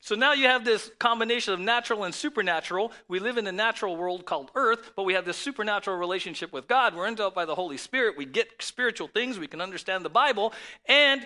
[0.00, 2.90] So now you have this combination of natural and supernatural.
[3.06, 6.66] We live in a natural world called earth, but we have this supernatural relationship with
[6.66, 6.96] God.
[6.96, 8.16] We're indwelt by the Holy Spirit.
[8.16, 9.38] We get spiritual things.
[9.38, 10.54] We can understand the Bible,
[10.86, 11.24] and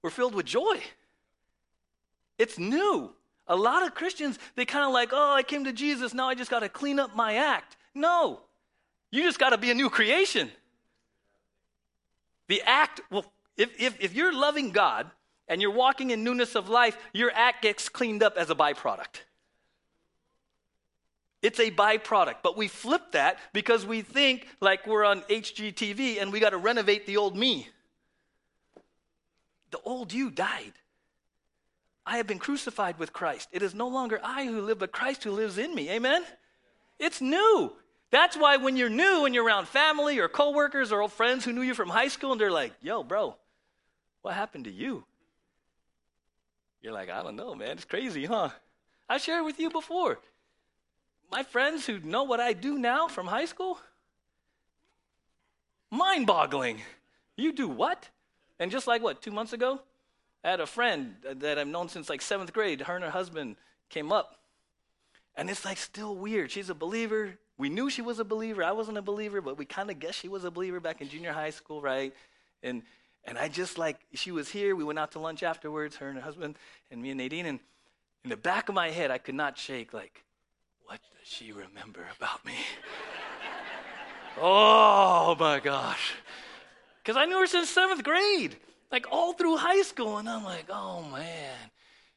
[0.00, 0.80] we're filled with joy.
[2.38, 3.10] It's new.
[3.46, 6.14] A lot of Christians, they kind of like, oh, I came to Jesus.
[6.14, 7.75] Now I just got to clean up my act.
[7.96, 8.40] No,
[9.10, 10.50] you just got to be a new creation.
[12.48, 13.24] The act, well,
[13.56, 15.10] if, if, if you're loving God,
[15.48, 19.20] and you're walking in newness of life, your act gets cleaned up as a byproduct.
[21.42, 26.32] It's a byproduct, but we flip that because we think like we're on HGTV and
[26.32, 27.68] we got to renovate the old me.
[29.70, 30.72] The old you died.
[32.04, 33.48] I have been crucified with Christ.
[33.52, 35.90] It is no longer I who live, but Christ who lives in me.
[35.90, 36.24] Amen?
[36.98, 37.72] It's new.
[38.10, 41.52] That's why when you're new and you're around family or coworkers or old friends who
[41.52, 43.36] knew you from high school and they're like, yo, bro,
[44.22, 45.04] what happened to you?
[46.80, 47.72] You're like, I don't know, man.
[47.72, 48.50] It's crazy, huh?
[49.08, 50.20] I shared with you before.
[51.30, 53.78] My friends who know what I do now from high school,
[55.90, 56.82] mind boggling.
[57.36, 58.08] You do what?
[58.58, 59.80] And just like what, two months ago?
[60.44, 62.82] I had a friend that I've known since like seventh grade.
[62.82, 63.56] Her and her husband
[63.88, 64.38] came up.
[65.36, 66.52] And it's like still weird.
[66.52, 67.38] She's a believer.
[67.58, 68.62] We knew she was a believer.
[68.62, 71.08] I wasn't a believer, but we kind of guessed she was a believer back in
[71.08, 72.12] junior high school, right?
[72.62, 72.82] And
[73.26, 74.76] and I just like, she was here.
[74.76, 76.56] We went out to lunch afterwards, her and her husband,
[76.90, 77.46] and me and Nadine.
[77.46, 77.58] And
[78.22, 80.22] in the back of my head, I could not shake, like,
[80.84, 82.54] what does she remember about me?
[84.40, 86.14] oh my gosh.
[87.02, 88.56] Because I knew her since seventh grade,
[88.92, 90.18] like all through high school.
[90.18, 91.56] And I'm like, oh man,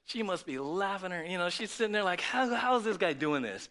[0.06, 1.26] she must be laughing her.
[1.26, 3.68] You know, she's sitting there like, how, how is this guy doing this?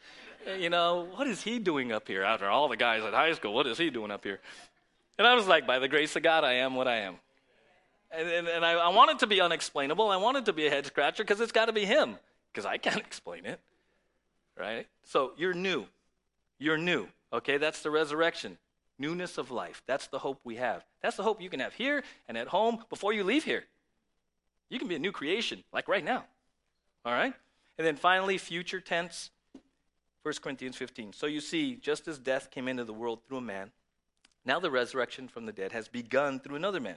[0.57, 2.23] You know, what is he doing up here?
[2.23, 4.41] After all the guys at high school, what is he doing up here?
[5.19, 7.17] And I was like, by the grace of God, I am what I am.
[8.11, 10.09] And, and, and I, I want it to be unexplainable.
[10.09, 12.17] I want it to be a head scratcher because it's got to be him
[12.53, 13.61] because I can't explain it.
[14.57, 14.87] Right?
[15.05, 15.87] So you're new.
[16.59, 17.09] You're new.
[17.33, 17.59] Okay?
[17.59, 18.59] That's the resurrection.
[18.99, 19.83] Newness of life.
[19.87, 20.85] That's the hope we have.
[21.03, 23.65] That's the hope you can have here and at home before you leave here.
[24.71, 26.25] You can be a new creation, like right now.
[27.05, 27.33] All right?
[27.77, 29.31] And then finally, future tense,
[30.23, 31.13] 1 Corinthians 15.
[31.13, 33.71] So you see, just as death came into the world through a man,
[34.45, 36.97] now the resurrection from the dead has begun through another man.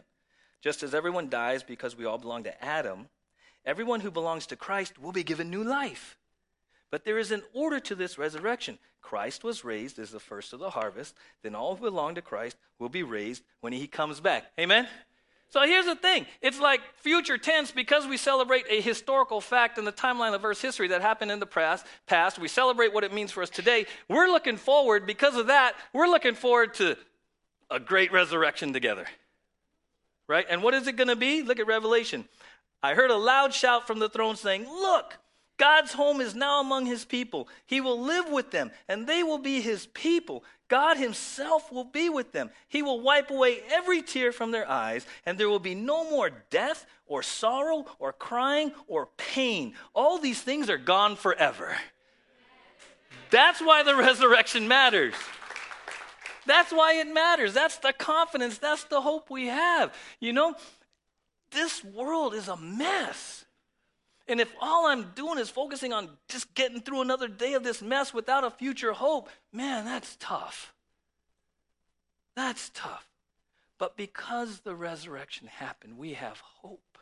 [0.62, 3.08] Just as everyone dies because we all belong to Adam,
[3.66, 6.18] everyone who belongs to Christ will be given new life.
[6.92, 8.78] But there is an order to this resurrection.
[9.02, 12.58] Christ was raised as the first of the harvest, then all who belong to Christ
[12.80, 14.52] will be raised when he comes back.
[14.60, 14.88] Amen?
[15.52, 19.84] So here's the thing it's like future tense because we celebrate a historical fact in
[19.84, 21.86] the timeline of Earth's history that happened in the past.
[22.08, 23.86] Past, we celebrate what it means for us today.
[24.08, 25.76] We're looking forward because of that.
[25.94, 26.96] We're looking forward to
[27.70, 29.06] a great resurrection together,
[30.28, 30.46] right?
[30.50, 31.44] And what is it going to be?
[31.44, 32.26] Look at Revelation.
[32.82, 35.18] I heard a loud shout from the throne saying, "Look!"
[35.58, 37.48] God's home is now among his people.
[37.66, 40.44] He will live with them, and they will be his people.
[40.68, 42.50] God himself will be with them.
[42.68, 46.32] He will wipe away every tear from their eyes, and there will be no more
[46.50, 49.74] death, or sorrow, or crying, or pain.
[49.94, 51.76] All these things are gone forever.
[53.30, 55.14] That's why the resurrection matters.
[56.46, 57.54] That's why it matters.
[57.54, 58.58] That's the confidence.
[58.58, 59.94] That's the hope we have.
[60.20, 60.56] You know,
[61.52, 63.41] this world is a mess.
[64.28, 67.82] And if all I'm doing is focusing on just getting through another day of this
[67.82, 70.74] mess without a future hope, man, that's tough.
[72.36, 73.08] That's tough.
[73.78, 76.98] But because the resurrection happened, we have hope,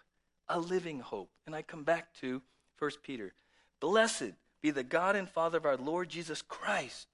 [0.47, 1.29] a living hope.
[1.45, 2.41] And I come back to
[2.79, 3.33] 1 Peter.
[3.79, 7.07] Blessed be the God and Father of our Lord Jesus Christ.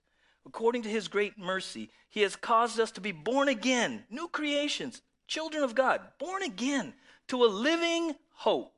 [0.45, 5.01] According to his great mercy, he has caused us to be born again, new creations,
[5.27, 6.93] children of God, born again
[7.27, 8.74] to a living hope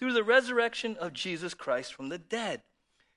[0.00, 2.62] through the resurrection of Jesus Christ from the dead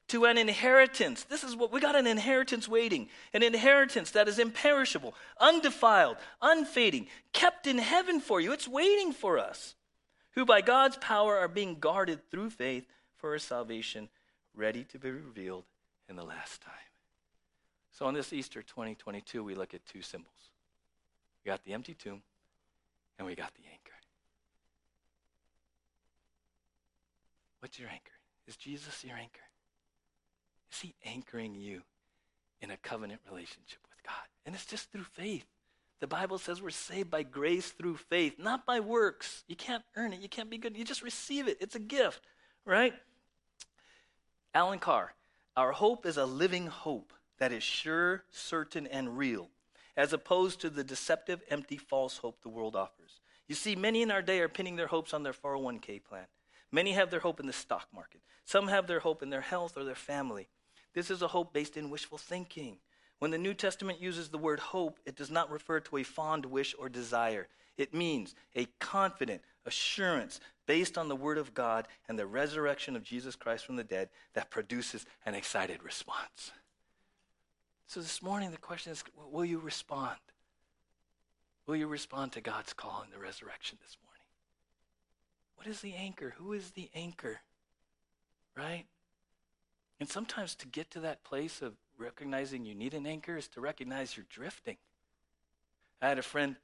[0.10, 1.24] to an inheritance.
[1.24, 7.08] This is what we got an inheritance waiting, an inheritance that is imperishable, undefiled, unfading,
[7.32, 8.52] kept in heaven for you.
[8.52, 9.76] It's waiting for us,
[10.32, 14.10] who by God's power are being guarded through faith for a salvation
[14.54, 15.64] ready to be revealed
[16.10, 16.74] in the last time.
[17.92, 20.34] So on this Easter 2022, we look at two symbols.
[21.46, 22.22] We got the empty tomb
[23.18, 23.93] and we got the anchor.
[27.64, 28.12] What's your anchor?
[28.46, 29.40] Is Jesus your anchor?
[30.70, 31.82] Is he anchoring you
[32.60, 34.28] in a covenant relationship with God?
[34.46, 35.46] And it's just through faith.
[36.02, 39.46] The Bible says we're saved by grace through faith, not by works.
[39.48, 40.20] You can't earn it.
[40.20, 40.76] You can't be good.
[40.76, 41.56] You just receive it.
[41.62, 42.20] It's a gift,
[42.66, 42.94] right?
[44.54, 45.14] Alan Carr,
[45.56, 49.48] our hope is a living hope that is sure, certain, and real,
[49.96, 53.22] as opposed to the deceptive, empty, false hope the world offers.
[53.48, 56.26] You see, many in our day are pinning their hopes on their 401k plan.
[56.74, 58.20] Many have their hope in the stock market.
[58.46, 60.48] Some have their hope in their health or their family.
[60.96, 62.78] This is a hope based in wishful thinking.
[63.20, 66.48] When the New Testament uses the word hope, it does not refer to a fond
[66.48, 67.48] wish or desire.
[67.78, 73.04] It means a confident assurance based on the Word of God and the resurrection of
[73.04, 76.52] Jesus Christ from the dead that produces an excited response.
[77.88, 80.18] So this morning, the question is will you respond?
[81.68, 84.13] Will you respond to God's call in the resurrection this morning?
[85.56, 86.36] What is the anchor?
[86.38, 87.42] Who is the anchor?
[88.56, 88.86] Right?
[90.00, 93.62] And sometimes to get to that place of recognizing you need an anchor is to
[93.62, 94.78] recognize you're drifting.
[96.02, 96.58] I had a friend,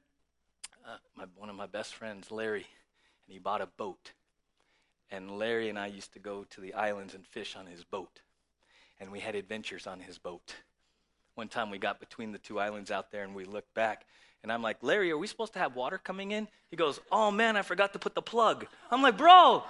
[0.85, 2.67] uh, my, one of my best friends, Larry,
[3.25, 4.11] and he bought a boat.
[5.11, 8.21] And Larry and I used to go to the islands and fish on his boat.
[8.99, 10.55] And we had adventures on his boat.
[11.35, 14.05] One time we got between the two islands out there and we looked back
[14.43, 16.47] and I'm like, Larry, are we supposed to have water coming in?
[16.69, 18.65] He goes, Oh man, I forgot to put the plug.
[18.91, 19.63] I'm like, Bro,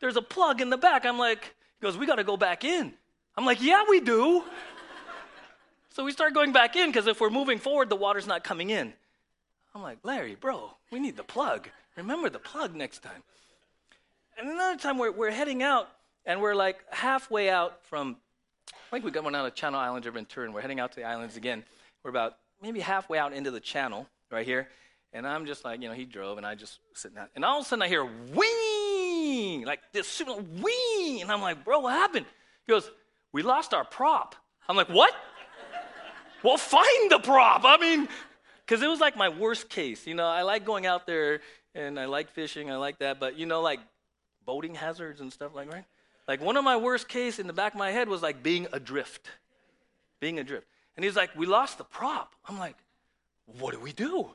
[0.00, 1.06] there's a plug in the back.
[1.06, 2.92] I'm like, He goes, We got to go back in.
[3.36, 4.42] I'm like, Yeah, we do.
[5.90, 8.70] so we start going back in because if we're moving forward, the water's not coming
[8.70, 8.92] in.
[9.74, 11.68] I'm like, Larry, bro, we need the plug.
[11.96, 13.22] Remember the plug next time.
[14.38, 15.88] And another time we're, we're heading out
[16.24, 18.16] and we're like halfway out from,
[18.72, 20.92] I think we got one out of Channel Islands or Ventura and we're heading out
[20.92, 21.64] to the islands again.
[22.04, 24.68] We're about maybe halfway out into the channel right here.
[25.12, 27.30] And I'm just like, you know, he drove and I just sitting out.
[27.34, 31.22] And all of a sudden I hear wing, like this super wing.
[31.22, 32.26] And I'm like, bro, what happened?
[32.66, 32.90] He goes,
[33.32, 34.34] we lost our prop.
[34.68, 35.14] I'm like, what?
[36.42, 37.62] well, find the prop.
[37.64, 38.08] I mean,
[38.66, 40.06] because it was like my worst case.
[40.06, 41.40] You know, I like going out there
[41.74, 43.18] and I like fishing, I like that.
[43.18, 43.80] But, you know, like
[44.44, 45.84] boating hazards and stuff like right.
[46.26, 48.66] Like one of my worst case in the back of my head was like being
[48.72, 49.28] adrift,
[50.20, 50.66] being adrift.
[50.98, 52.74] And he's like, "We lost the prop." I'm like,
[53.60, 54.34] "What do we do?"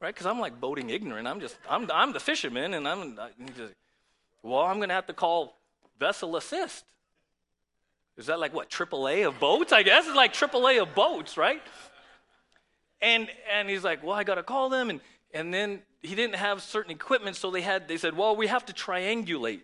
[0.00, 0.12] Right?
[0.12, 1.28] Because I'm like boating ignorant.
[1.28, 3.16] I'm just I'm I'm the fisherman, and I'm
[3.56, 3.72] just,
[4.42, 5.56] well, I'm gonna have to call
[6.00, 6.84] vessel assist.
[8.16, 9.72] Is that like what AAA of boats?
[9.72, 11.62] I guess it's like AAA of boats, right?
[13.00, 15.00] And and he's like, well, I gotta call them, and
[15.32, 18.66] and then he didn't have certain equipment, so they had they said, well, we have
[18.66, 19.60] to triangulate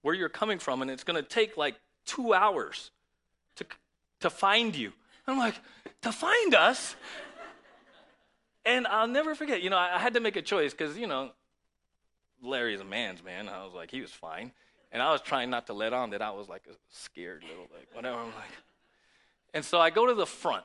[0.00, 1.74] where you're coming from, and it's gonna take like
[2.06, 2.90] two hours
[3.56, 3.66] to
[4.20, 4.94] to find you.
[5.26, 5.54] I'm like,
[6.02, 6.96] to find us?
[8.64, 11.32] And I'll never forget, you know, I, had to make a choice because, you know,
[12.42, 13.48] Larry is a man's man.
[13.48, 14.52] I was like, he was fine.
[14.90, 17.66] And I was trying not to let on that I was like a scared little,
[17.74, 18.16] like, whatever.
[18.16, 18.52] I'm like,
[19.52, 20.64] and so I go to the front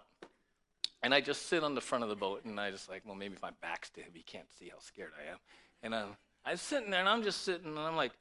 [1.01, 3.15] and I just sit on the front of the boat and I just like, well,
[3.15, 5.37] maybe if my back's to him, he can't see how scared I am.
[5.83, 8.11] And I'm, I'm sitting there and I'm just sitting and I'm like,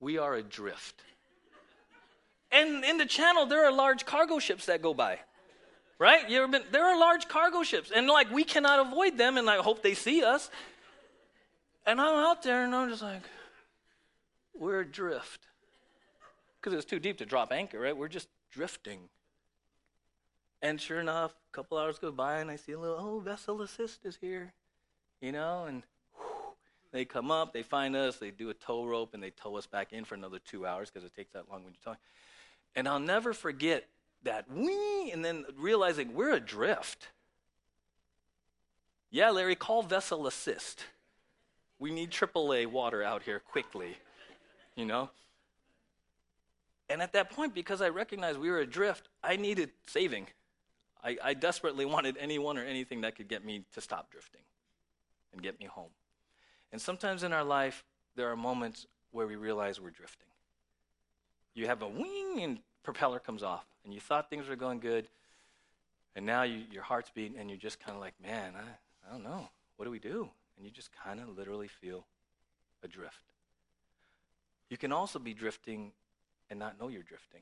[0.00, 1.02] we are adrift.
[2.50, 5.18] And in the channel, there are large cargo ships that go by.
[6.02, 6.28] Right?
[6.28, 6.64] You ever been?
[6.72, 9.94] There are large cargo ships, and like we cannot avoid them, and I hope they
[9.94, 10.50] see us.
[11.86, 13.22] And I'm out there, and I'm just like,
[14.52, 15.46] we're adrift.
[16.60, 17.96] Because it's too deep to drop anchor, right?
[17.96, 18.98] We're just drifting.
[20.60, 23.62] And sure enough, a couple hours go by, and I see a little, oh, vessel
[23.62, 24.52] assist is here,
[25.20, 25.84] you know, and
[26.16, 26.54] whew,
[26.90, 29.68] they come up, they find us, they do a tow rope, and they tow us
[29.68, 31.98] back in for another two hours because it takes that long when you talk.
[32.74, 33.84] And I'll never forget
[34.24, 37.08] that we, and then realizing we're adrift.
[39.10, 40.84] Yeah, Larry, call vessel assist.
[41.78, 43.96] We need AAA water out here quickly,
[44.76, 45.10] you know?
[46.88, 50.28] And at that point, because I recognized we were adrift, I needed saving.
[51.02, 54.42] I, I desperately wanted anyone or anything that could get me to stop drifting
[55.32, 55.90] and get me home.
[56.70, 60.28] And sometimes in our life, there are moments where we realize we're drifting.
[61.54, 65.08] You have a wing and propeller comes off, and you thought things were going good,
[66.14, 69.12] and now you, your heart's beating, and you're just kind of like, man, I, I
[69.12, 69.48] don't know.
[69.76, 70.30] What do we do?
[70.56, 72.06] And you just kind of literally feel
[72.82, 73.32] adrift.
[74.68, 75.92] You can also be drifting
[76.50, 77.40] and not know you're drifting.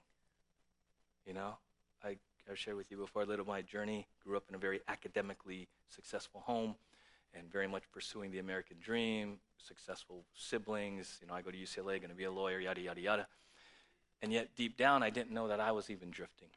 [1.26, 1.54] You know,
[2.02, 2.16] I,
[2.50, 4.06] I've shared with you before a little my journey.
[4.24, 6.74] Grew up in a very academically successful home
[7.34, 11.18] and very much pursuing the American dream, successful siblings.
[11.20, 13.26] You know, I go to UCLA, going to be a lawyer, yada, yada, yada.
[14.22, 16.48] And yet, deep down, I didn't know that I was even drifting.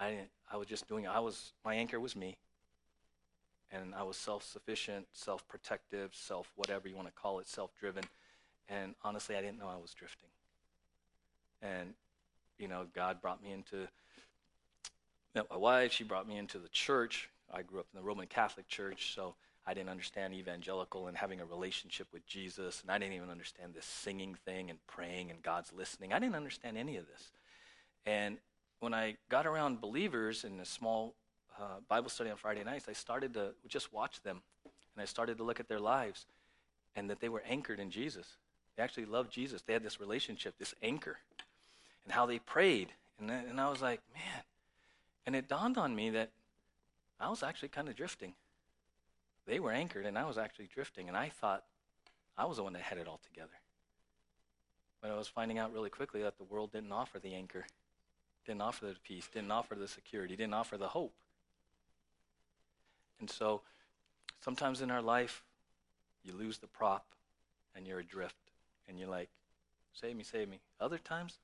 [0.00, 0.30] I didn't.
[0.50, 1.06] I was just doing.
[1.06, 1.52] I was.
[1.64, 2.36] My anchor was me.
[3.70, 8.04] And I was self-sufficient, self-protective, self whatever you want to call it, self-driven.
[8.68, 10.28] And honestly, I didn't know I was drifting.
[11.62, 11.94] And
[12.58, 13.88] you know, God brought me into.
[15.34, 15.92] Met my wife.
[15.92, 17.30] She brought me into the church.
[17.52, 19.34] I grew up in the Roman Catholic Church, so
[19.66, 23.74] I didn't understand evangelical and having a relationship with Jesus, and I didn't even understand
[23.74, 26.12] this singing thing and praying and God's listening.
[26.12, 27.30] I didn't understand any of this.
[28.04, 28.38] And
[28.80, 31.14] when I got around believers in a small
[31.60, 35.36] uh, Bible study on Friday nights, I started to just watch them, and I started
[35.38, 36.26] to look at their lives,
[36.96, 38.26] and that they were anchored in Jesus.
[38.76, 39.62] They actually loved Jesus.
[39.62, 41.18] They had this relationship, this anchor,
[42.04, 42.88] and how they prayed.
[43.20, 44.42] And, and I was like, man.
[45.24, 46.30] And it dawned on me that
[47.20, 48.34] I was actually kind of drifting.
[49.46, 51.64] They were anchored, and I was actually drifting, and I thought
[52.38, 53.50] I was the one that had it all together.
[55.00, 57.66] But I was finding out really quickly that the world didn't offer the anchor,
[58.46, 61.12] didn't offer the peace, didn't offer the security, didn't offer the hope.
[63.18, 63.62] And so
[64.40, 65.42] sometimes in our life,
[66.24, 67.04] you lose the prop
[67.74, 68.36] and you're adrift,
[68.88, 69.28] and you're like,
[69.92, 70.60] save me, save me.
[70.80, 71.38] Other times,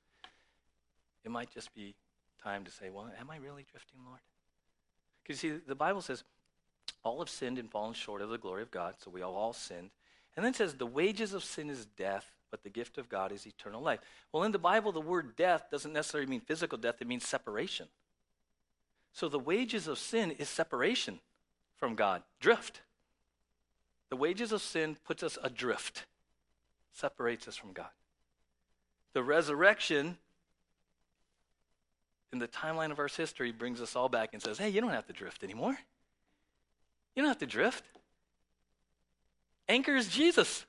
[1.25, 1.95] it might just be
[2.41, 4.19] time to say, well, am I really drifting, Lord?
[5.23, 6.23] Because you see, the Bible says,
[7.03, 9.53] all have sinned and fallen short of the glory of God, so we all, all
[9.53, 9.89] sinned.
[10.35, 13.31] And then it says, the wages of sin is death, but the gift of God
[13.31, 13.99] is eternal life.
[14.31, 17.87] Well, in the Bible, the word death doesn't necessarily mean physical death, it means separation.
[19.13, 21.19] So the wages of sin is separation
[21.77, 22.81] from God, drift.
[24.09, 26.05] The wages of sin puts us adrift,
[26.93, 27.89] separates us from God.
[29.13, 30.17] The resurrection
[32.31, 34.91] in the timeline of our history brings us all back and says, hey, you don't
[34.91, 35.77] have to drift anymore.
[37.19, 37.83] You don't have to drift.
[39.67, 40.65] Anchor is Jesus,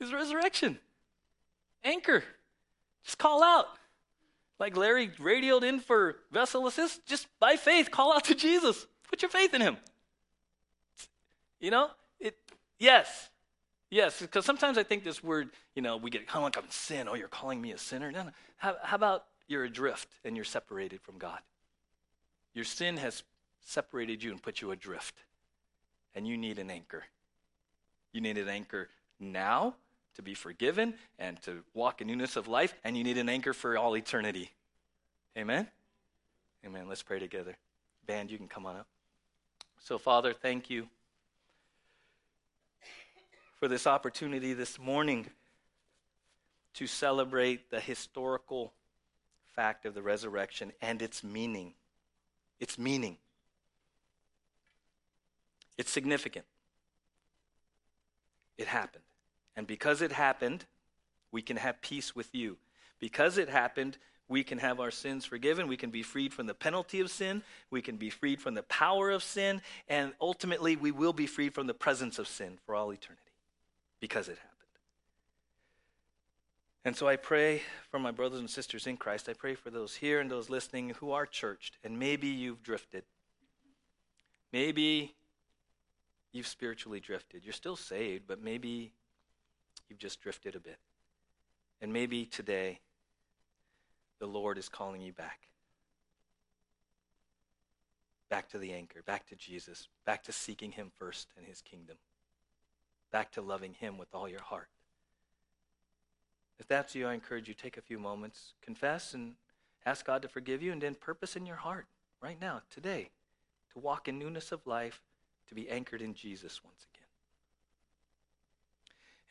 [0.00, 0.78] His resurrection.
[1.84, 2.24] Anchor.
[3.04, 3.66] Just call out.
[4.58, 8.86] Like Larry radioed in for vessel assist, just by faith, call out to Jesus.
[9.10, 9.76] Put your faith in Him.
[11.60, 12.34] You know, it.
[12.78, 13.28] Yes,
[13.90, 14.22] yes.
[14.22, 17.06] Because sometimes I think this word, you know, we get of like I'm sin.
[17.06, 18.10] Oh, you're calling me a sinner.
[18.10, 18.30] No, no.
[18.56, 21.40] How, how about you're adrift and you're separated from God?
[22.54, 23.22] Your sin has
[23.64, 25.14] separated you and put you adrift.
[26.14, 27.04] And you need an anchor.
[28.12, 28.88] You need an anchor
[29.20, 29.74] now
[30.16, 33.52] to be forgiven and to walk in newness of life, and you need an anchor
[33.52, 34.50] for all eternity.
[35.36, 35.68] Amen?
[36.66, 36.88] Amen.
[36.88, 37.56] Let's pray together.
[38.06, 38.86] Band, you can come on up.
[39.84, 40.88] So, Father, thank you
[43.56, 45.26] for this opportunity this morning
[46.74, 48.72] to celebrate the historical
[49.54, 51.74] fact of the resurrection and its meaning.
[52.60, 53.16] Its meaning.
[55.78, 56.44] It's significant.
[58.58, 59.04] It happened.
[59.56, 60.66] And because it happened,
[61.32, 62.58] we can have peace with you.
[62.98, 63.96] Because it happened,
[64.28, 65.68] we can have our sins forgiven.
[65.68, 67.42] We can be freed from the penalty of sin.
[67.70, 69.62] We can be freed from the power of sin.
[69.88, 73.22] And ultimately, we will be freed from the presence of sin for all eternity
[74.00, 74.54] because it happened.
[76.84, 79.28] And so I pray for my brothers and sisters in Christ.
[79.28, 83.04] I pray for those here and those listening who are churched, and maybe you've drifted.
[84.52, 85.14] Maybe
[86.32, 87.44] you've spiritually drifted.
[87.44, 88.92] You're still saved, but maybe
[89.88, 90.78] you've just drifted a bit.
[91.80, 92.80] And maybe today
[94.18, 95.48] the Lord is calling you back.
[98.28, 101.96] Back to the anchor, back to Jesus, back to seeking Him first and His kingdom,
[103.10, 104.68] back to loving Him with all your heart.
[106.58, 109.34] If that's you, I encourage you take a few moments, confess and
[109.86, 111.86] ask God to forgive you, and then purpose in your heart
[112.20, 113.10] right now, today,
[113.72, 115.00] to walk in newness of life,
[115.48, 117.06] to be anchored in Jesus once again.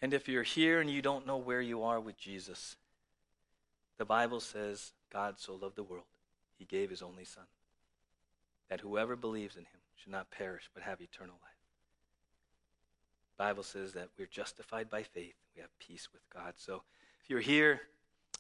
[0.02, 2.76] And if you're here and you don't know where you are with Jesus,
[3.98, 6.06] the Bible says God so loved the world,
[6.58, 7.46] he gave his only Son,
[8.70, 11.52] that whoever believes in him should not perish but have eternal life.
[13.38, 16.54] The Bible says that we're justified by faith, we have peace with God.
[16.58, 16.84] So
[17.24, 17.82] if you're here,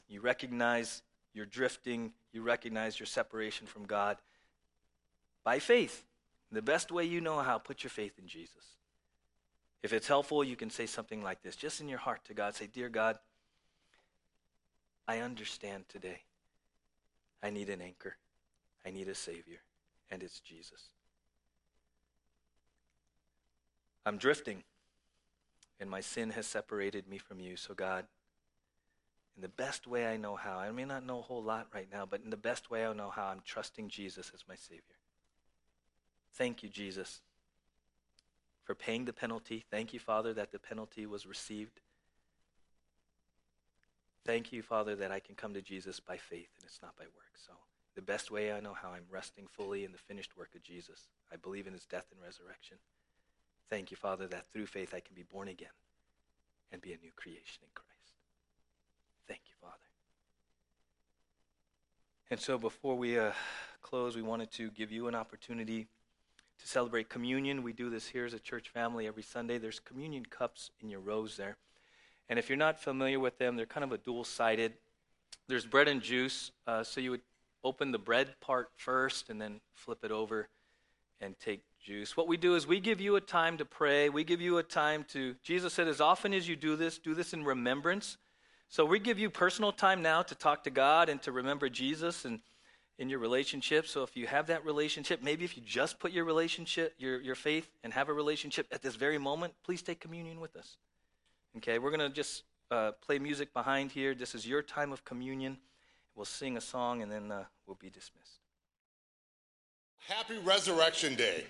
[0.07, 1.01] you recognize
[1.33, 4.17] you're drifting, you recognize your separation from God,
[5.43, 6.03] by faith,
[6.51, 8.77] the best way you know how, put your faith in Jesus.
[9.83, 12.55] If it's helpful, you can say something like this, just in your heart to God.
[12.55, 13.17] Say, Dear God,
[15.07, 16.21] I understand today.
[17.43, 18.17] I need an anchor.
[18.85, 19.59] I need a Savior,
[20.09, 20.89] and it's Jesus.
[24.05, 24.63] I'm drifting,
[25.79, 27.57] and my sin has separated me from you.
[27.57, 28.05] So, God,
[29.35, 31.87] in the best way I know how, I may not know a whole lot right
[31.91, 34.96] now, but in the best way I know how, I'm trusting Jesus as my Savior.
[36.33, 37.21] Thank you, Jesus,
[38.63, 39.65] for paying the penalty.
[39.71, 41.79] Thank you, Father, that the penalty was received.
[44.25, 47.05] Thank you, Father, that I can come to Jesus by faith and it's not by
[47.05, 47.31] work.
[47.35, 47.53] So,
[47.95, 51.07] the best way I know how I'm resting fully in the finished work of Jesus.
[51.31, 52.77] I believe in his death and resurrection.
[53.69, 55.69] Thank you, Father, that through faith I can be born again
[56.71, 58.13] and be a new creation in Christ.
[59.27, 59.73] Thank you, Father.
[62.29, 63.31] And so, before we uh,
[63.81, 65.87] close, we wanted to give you an opportunity
[66.59, 67.63] to celebrate communion.
[67.63, 69.57] We do this here as a church family every Sunday.
[69.57, 71.57] There's communion cups in your rows there.
[72.29, 74.73] And if you're not familiar with them, they're kind of a dual sided.
[75.47, 77.21] There's bread and juice, uh, so you would
[77.63, 80.49] open the bread part first and then flip it over
[81.21, 82.15] and take juice.
[82.15, 84.09] What we do is we give you a time to pray.
[84.09, 87.13] We give you a time to, Jesus said, as often as you do this, do
[87.13, 88.17] this in remembrance.
[88.69, 92.25] So we give you personal time now to talk to God and to remember Jesus
[92.25, 92.39] and
[92.99, 93.87] in your relationship.
[93.87, 97.35] So if you have that relationship, maybe if you just put your relationship, your, your
[97.35, 100.77] faith, and have a relationship at this very moment, please take communion with us.
[101.57, 104.13] Okay, we're going to just uh, play music behind here.
[104.13, 105.57] This is your time of communion.
[106.15, 108.39] We'll sing a song and then uh, we'll be dismissed.
[110.07, 111.45] Happy Resurrection Day.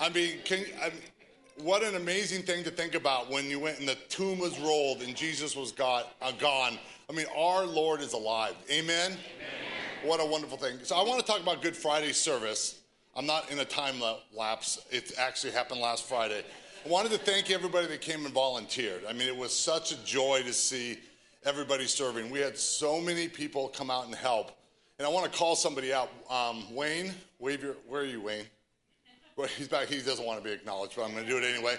[0.00, 0.92] I mean, can, I
[1.56, 5.02] what an amazing thing to think about when you went and the tomb was rolled
[5.02, 6.78] and Jesus was got, uh, gone.
[7.08, 8.54] I mean, our Lord is alive.
[8.70, 9.12] Amen?
[9.12, 9.71] Amen?
[10.04, 10.80] What a wonderful thing.
[10.82, 12.80] So, I want to talk about Good Friday service.
[13.14, 14.02] I'm not in a time
[14.36, 16.42] lapse, it actually happened last Friday.
[16.84, 19.02] I wanted to thank everybody that came and volunteered.
[19.08, 20.98] I mean, it was such a joy to see
[21.44, 22.30] everybody serving.
[22.30, 24.50] We had so many people come out and help.
[24.98, 26.10] And I want to call somebody out.
[26.28, 28.46] Um, Wayne, wave your, where are you, Wayne?
[29.36, 29.86] Well, he's back.
[29.86, 31.76] He doesn't want to be acknowledged, but I'm going to do it anyway.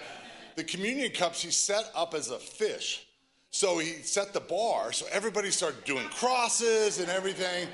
[0.56, 3.06] The communion cups he set up as a fish.
[3.52, 7.68] So he set the bar, so everybody started doing crosses and everything.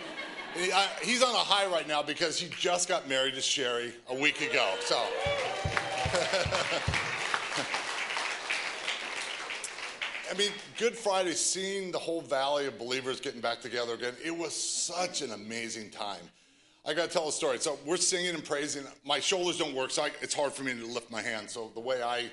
[0.55, 0.71] He,
[1.03, 4.41] he's on a high right now because he just got married to Sherry a week
[4.41, 4.73] ago.
[4.81, 4.95] So.
[10.31, 14.35] I mean, Good Friday, seeing the whole valley of believers getting back together again, it
[14.35, 16.21] was such an amazing time.
[16.85, 17.59] I got to tell a story.
[17.59, 18.83] So we're singing and praising.
[19.05, 21.51] My shoulders don't work, so I, it's hard for me to lift my hands.
[21.51, 22.25] So the way I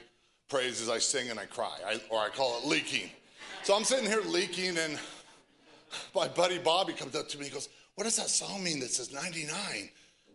[0.49, 3.11] praise is I sing and I cry, I, or I call it leaking.
[3.62, 4.99] So I'm sitting here leaking, and
[6.14, 8.91] my buddy Bobby comes up to me and goes, What does that song mean that
[8.91, 9.51] says 99?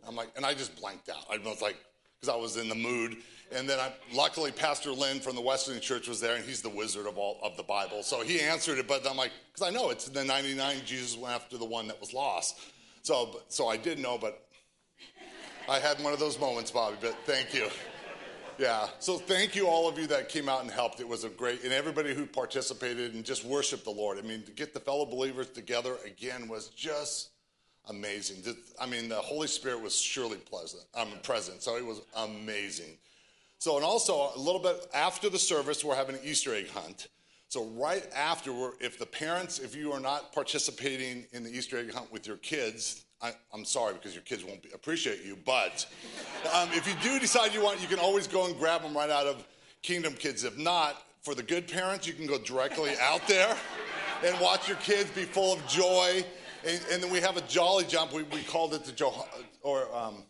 [0.08, 1.26] I'm like, and I just blanked out.
[1.32, 1.78] I was like,
[2.20, 3.18] because I was in the mood.
[3.56, 6.70] And then I, luckily, Pastor Lynn from the Wesleyan Church was there, and he's the
[6.70, 8.02] wizard of all of the Bible.
[8.02, 10.78] So he answered it, but I'm like, because I know it's the 99.
[10.86, 12.60] Jesus went after the one that was lost.
[13.04, 14.44] So, so I did know, but
[15.70, 16.98] I had one of those moments, Bobby.
[17.00, 17.68] But thank you.
[18.58, 18.88] Yeah.
[19.00, 21.00] So thank you, all of you that came out and helped.
[21.00, 24.18] It was a great, and everybody who participated and just worshiped the Lord.
[24.18, 27.30] I mean, to get the fellow believers together again was just
[27.90, 28.56] amazing.
[28.80, 30.84] I mean, the Holy Spirit was surely pleasant.
[30.96, 32.98] I'm um, present, so it was amazing.
[33.60, 37.08] So, and also a little bit after the service, we're having an Easter egg hunt.
[37.48, 41.94] So, right after, if the parents, if you are not participating in the Easter egg
[41.94, 45.38] hunt with your kids, I, am sorry because your kids won't be, appreciate you.
[45.46, 45.86] But
[46.56, 49.10] um, if you do decide you want, you can always go and grab them right
[49.10, 49.46] out of
[49.82, 50.44] Kingdom Kids.
[50.44, 53.56] If not, for the good parents, you can go directly out there
[54.26, 56.26] and watch your kids be full of joy.
[56.66, 58.14] And, and then we have a jolly jump.
[58.14, 59.14] We, we called it the Jo
[59.64, 60.24] or um,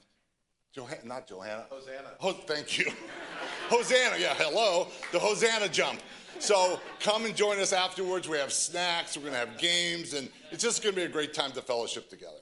[0.74, 1.66] Johanna, not Johanna.
[1.70, 2.38] Hosanna.
[2.48, 2.92] Thank you.
[3.70, 4.88] Hosanna, yeah, hello.
[5.12, 6.00] The Hosanna jump.
[6.40, 8.28] So come and join us afterwards.
[8.28, 11.10] We have snacks, we're going to have games, and it's just going to be a
[11.10, 12.40] great time to fellowship together.